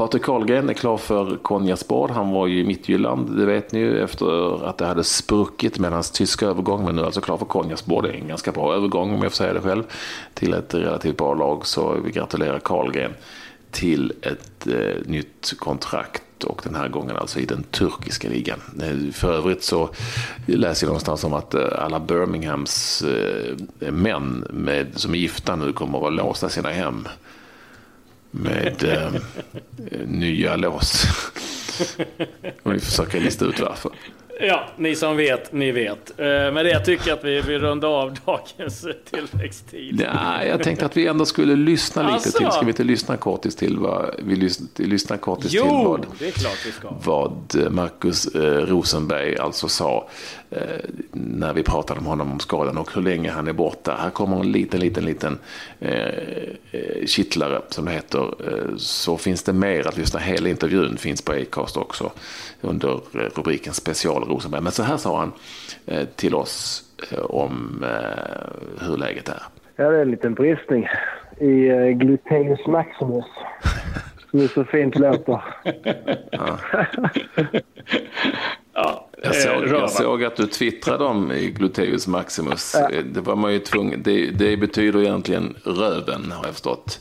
Patrik 0.00 0.22
Karlgren 0.22 0.68
är 0.68 0.74
klar 0.74 0.96
för 0.96 1.36
Konjasport. 1.36 2.10
Han 2.10 2.30
var 2.30 2.46
ju 2.46 2.60
i 2.60 2.64
Midtjylland, 2.64 3.36
det 3.36 3.46
vet 3.46 3.72
ni 3.72 3.78
ju, 3.78 4.04
efter 4.04 4.64
att 4.68 4.78
det 4.78 4.86
hade 4.86 5.04
spruckit 5.04 5.78
med 5.78 5.92
hans 5.92 6.10
tyska 6.10 6.46
övergång. 6.46 6.84
Men 6.84 6.96
nu 6.96 7.02
är 7.02 7.06
alltså 7.06 7.20
klar 7.20 7.36
för 7.36 7.44
Konjasport. 7.44 8.04
Det 8.04 8.10
är 8.10 8.14
en 8.14 8.28
ganska 8.28 8.52
bra 8.52 8.74
övergång 8.74 9.14
om 9.14 9.22
jag 9.22 9.32
får 9.32 9.36
säga 9.36 9.52
det 9.52 9.60
själv. 9.60 9.82
Till 10.34 10.54
ett 10.54 10.74
relativt 10.74 11.16
bra 11.16 11.34
lag. 11.34 11.66
Så 11.66 11.96
vi 12.04 12.10
gratulerar 12.10 12.58
Karlgren 12.58 13.12
till 13.70 14.12
ett 14.22 14.66
eh, 14.66 15.06
nytt 15.06 15.54
kontrakt 15.58 16.44
och 16.44 16.60
den 16.64 16.74
här 16.74 16.88
gången 16.88 17.16
alltså 17.16 17.38
i 17.38 17.44
den 17.44 17.62
turkiska 17.62 18.28
ligan. 18.28 18.60
Eh, 18.82 19.12
för 19.12 19.32
övrigt 19.32 19.62
så 19.62 19.90
läser 20.46 20.86
jag 20.86 20.88
någonstans 20.88 21.24
om 21.24 21.32
att 21.32 21.54
eh, 21.54 21.68
alla 21.78 22.00
Birminghams 22.00 23.02
eh, 23.02 23.92
män 23.92 24.46
med, 24.50 24.86
som 24.94 25.14
är 25.14 25.18
gifta 25.18 25.56
nu 25.56 25.72
kommer 25.72 25.98
att 25.98 26.02
vara 26.02 26.10
låsta 26.10 26.48
sina 26.48 26.68
hem 26.68 27.08
med 28.30 28.84
eh, 28.84 29.12
nya 30.06 30.56
lås. 30.56 31.04
Och 32.62 32.74
vi 32.74 32.80
försöker 32.80 33.20
lista 33.20 33.44
ut 33.44 33.60
varför. 33.60 33.92
Ja, 34.42 34.64
ni 34.76 34.96
som 34.96 35.16
vet, 35.16 35.52
ni 35.52 35.72
vet. 35.72 36.20
Eh, 36.20 36.26
men 36.26 36.54
det 36.54 36.70
jag 36.70 36.84
tycker 36.84 37.12
att 37.12 37.24
vi 37.24 37.40
vill 37.40 37.60
runda 37.60 37.88
av 37.88 38.18
dagens 38.26 38.86
tillväxttid. 39.10 40.06
Ja, 40.14 40.44
jag 40.44 40.62
tänkte 40.62 40.86
att 40.86 40.96
vi 40.96 41.06
ändå 41.06 41.24
skulle 41.24 41.56
lyssna 41.56 42.02
lite 42.02 42.14
alltså. 42.14 42.38
till. 42.38 42.50
Ska 42.50 42.60
vi 42.60 42.68
inte 42.68 42.84
lyssna 42.84 43.16
kortis 43.16 43.56
till 43.56 43.78
vad 43.78 44.14
vi 44.18 44.52
lyssnar 44.76 45.16
kortis 45.16 45.52
jo, 45.52 45.62
till 45.62 45.70
vad, 45.70 46.06
det 46.18 46.28
är 46.28 46.30
klart 46.30 46.66
vi 46.66 46.72
ska. 46.72 46.88
vad 47.04 47.70
Marcus 47.70 48.26
eh, 48.26 48.66
Rosenberg 48.66 49.36
alltså 49.36 49.68
sa 49.68 50.08
eh, 50.50 50.60
när 51.12 51.52
vi 51.52 51.62
pratade 51.62 52.00
om 52.00 52.06
honom 52.06 52.32
om 52.32 52.40
skadan 52.40 52.78
och 52.78 52.94
hur 52.94 53.02
länge 53.02 53.30
han 53.30 53.48
är 53.48 53.52
borta. 53.52 53.96
Här 54.00 54.10
kommer 54.10 54.40
en 54.40 54.52
liten, 54.52 54.80
liten, 54.80 55.04
liten 55.04 55.38
eh, 55.80 57.06
kittlare 57.06 57.62
som 57.68 57.84
det 57.84 57.92
heter. 57.92 58.34
Så 58.76 59.16
finns 59.16 59.42
det 59.42 59.52
mer 59.52 59.88
att 59.88 59.96
lyssna. 59.96 60.20
Hela 60.20 60.48
intervjun 60.48 60.96
finns 60.96 61.22
på 61.22 61.32
Acast 61.32 61.76
också 61.76 62.12
under 62.60 63.00
rubriken 63.34 63.74
special 63.74 64.29
Rosenberg. 64.30 64.62
Men 64.62 64.72
så 64.72 64.82
här 64.82 64.96
sa 64.96 65.18
han 65.18 65.32
eh, 65.86 66.04
till 66.16 66.34
oss 66.34 66.84
eh, 67.12 67.18
om 67.18 67.84
eh, 67.84 68.86
hur 68.86 68.96
läget 68.96 69.28
är. 69.28 69.42
Ja, 69.76 69.90
det 69.90 69.96
är 69.96 70.02
en 70.02 70.10
liten 70.10 70.34
bristning 70.34 70.88
i 71.40 71.68
gluteus 71.92 72.66
maximus. 72.66 73.24
Som 74.30 74.40
är 74.40 74.48
så 74.48 74.64
fint 74.64 74.98
låter. 74.98 75.42
ja. 76.30 76.58
ja. 78.74 79.06
Jag 79.22 79.34
såg, 79.34 79.68
jag 79.68 79.90
såg, 79.90 80.24
att 80.24 80.36
du 80.36 80.46
twittrade 80.46 81.04
om 81.04 81.32
gluteus 81.54 82.06
maximus. 82.06 82.76
Ja. 82.78 83.02
Det 83.04 83.20
var 83.20 83.36
man 83.36 83.52
ju 83.52 83.58
tvungen. 83.58 84.02
Det, 84.02 84.30
det 84.30 84.56
betyder 84.56 85.00
egentligen 85.00 85.56
röven 85.64 86.32
har 86.32 86.44
jag 86.44 86.52
förstått. 86.52 87.00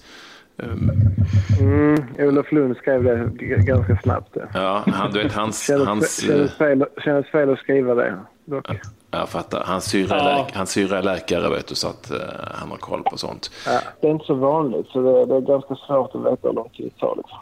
Mm, 1.59 2.03
Olof 2.19 2.51
Lund 2.51 2.77
skrev 2.77 3.03
det 3.03 3.31
ganska 3.65 3.97
snabbt. 4.03 4.37
Ja, 4.53 4.83
han, 4.87 5.11
du 5.11 5.23
vet 5.23 5.33
hans... 5.33 5.63
Kändes, 5.67 5.87
hans 5.87 6.21
kändes, 6.21 6.57
fel, 6.57 6.85
kändes 7.03 7.31
fel 7.31 7.53
att 7.53 7.59
skriva 7.59 7.95
det 7.95 8.19
dock. 8.45 8.65
Ja, 9.11 9.17
jag 9.19 9.29
fattar. 9.29 9.63
Hans 9.65 9.85
syra, 9.85 10.17
ja. 10.17 10.23
läk, 10.23 10.55
hans 10.55 10.69
syra 10.71 10.97
är 10.97 11.03
läkare 11.03 11.49
vet 11.49 11.67
du, 11.67 11.75
så 11.75 11.87
att 11.87 12.11
uh, 12.11 12.17
han 12.53 12.69
har 12.69 12.77
koll 12.77 13.03
på 13.03 13.17
sånt. 13.17 13.51
Ja, 13.65 13.79
det 14.01 14.07
är 14.07 14.11
inte 14.11 14.25
så 14.25 14.33
vanligt, 14.33 14.87
så 14.87 15.01
det, 15.01 15.25
det 15.25 15.35
är 15.35 15.41
ganska 15.41 15.75
svårt 15.75 16.15
att 16.15 16.21
veta 16.21 16.47
hur 16.47 16.53
lång 16.53 16.69
tid 16.69 16.91
det 16.95 16.99
tar. 16.99 17.15
Liksom. 17.17 17.37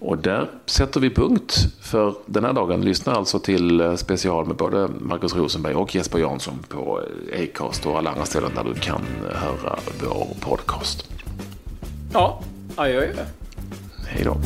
Och 0.00 0.18
där 0.18 0.46
sätter 0.66 1.00
vi 1.00 1.10
punkt 1.10 1.54
för 1.82 2.14
den 2.26 2.44
här 2.44 2.52
dagen. 2.52 2.80
Lyssna 2.80 3.12
alltså 3.12 3.38
till 3.38 3.80
eh, 3.80 3.94
special 3.94 4.46
med 4.46 4.56
både 4.56 4.88
Markus 5.00 5.36
Rosenberg 5.36 5.74
och 5.74 5.94
Jesper 5.94 6.18
Jansson 6.18 6.58
på 6.68 7.00
eh, 7.32 7.42
Acast 7.42 7.86
och 7.86 7.98
alla 7.98 8.10
andra 8.10 8.24
ställen 8.24 8.50
där 8.54 8.64
du 8.64 8.74
kan 8.74 9.00
höra 9.34 9.78
vår 10.02 10.26
podcast. 10.40 11.10
Ja, 12.12 12.40
adjö. 12.78 13.12
Hej 14.08 14.24
då. 14.24 14.36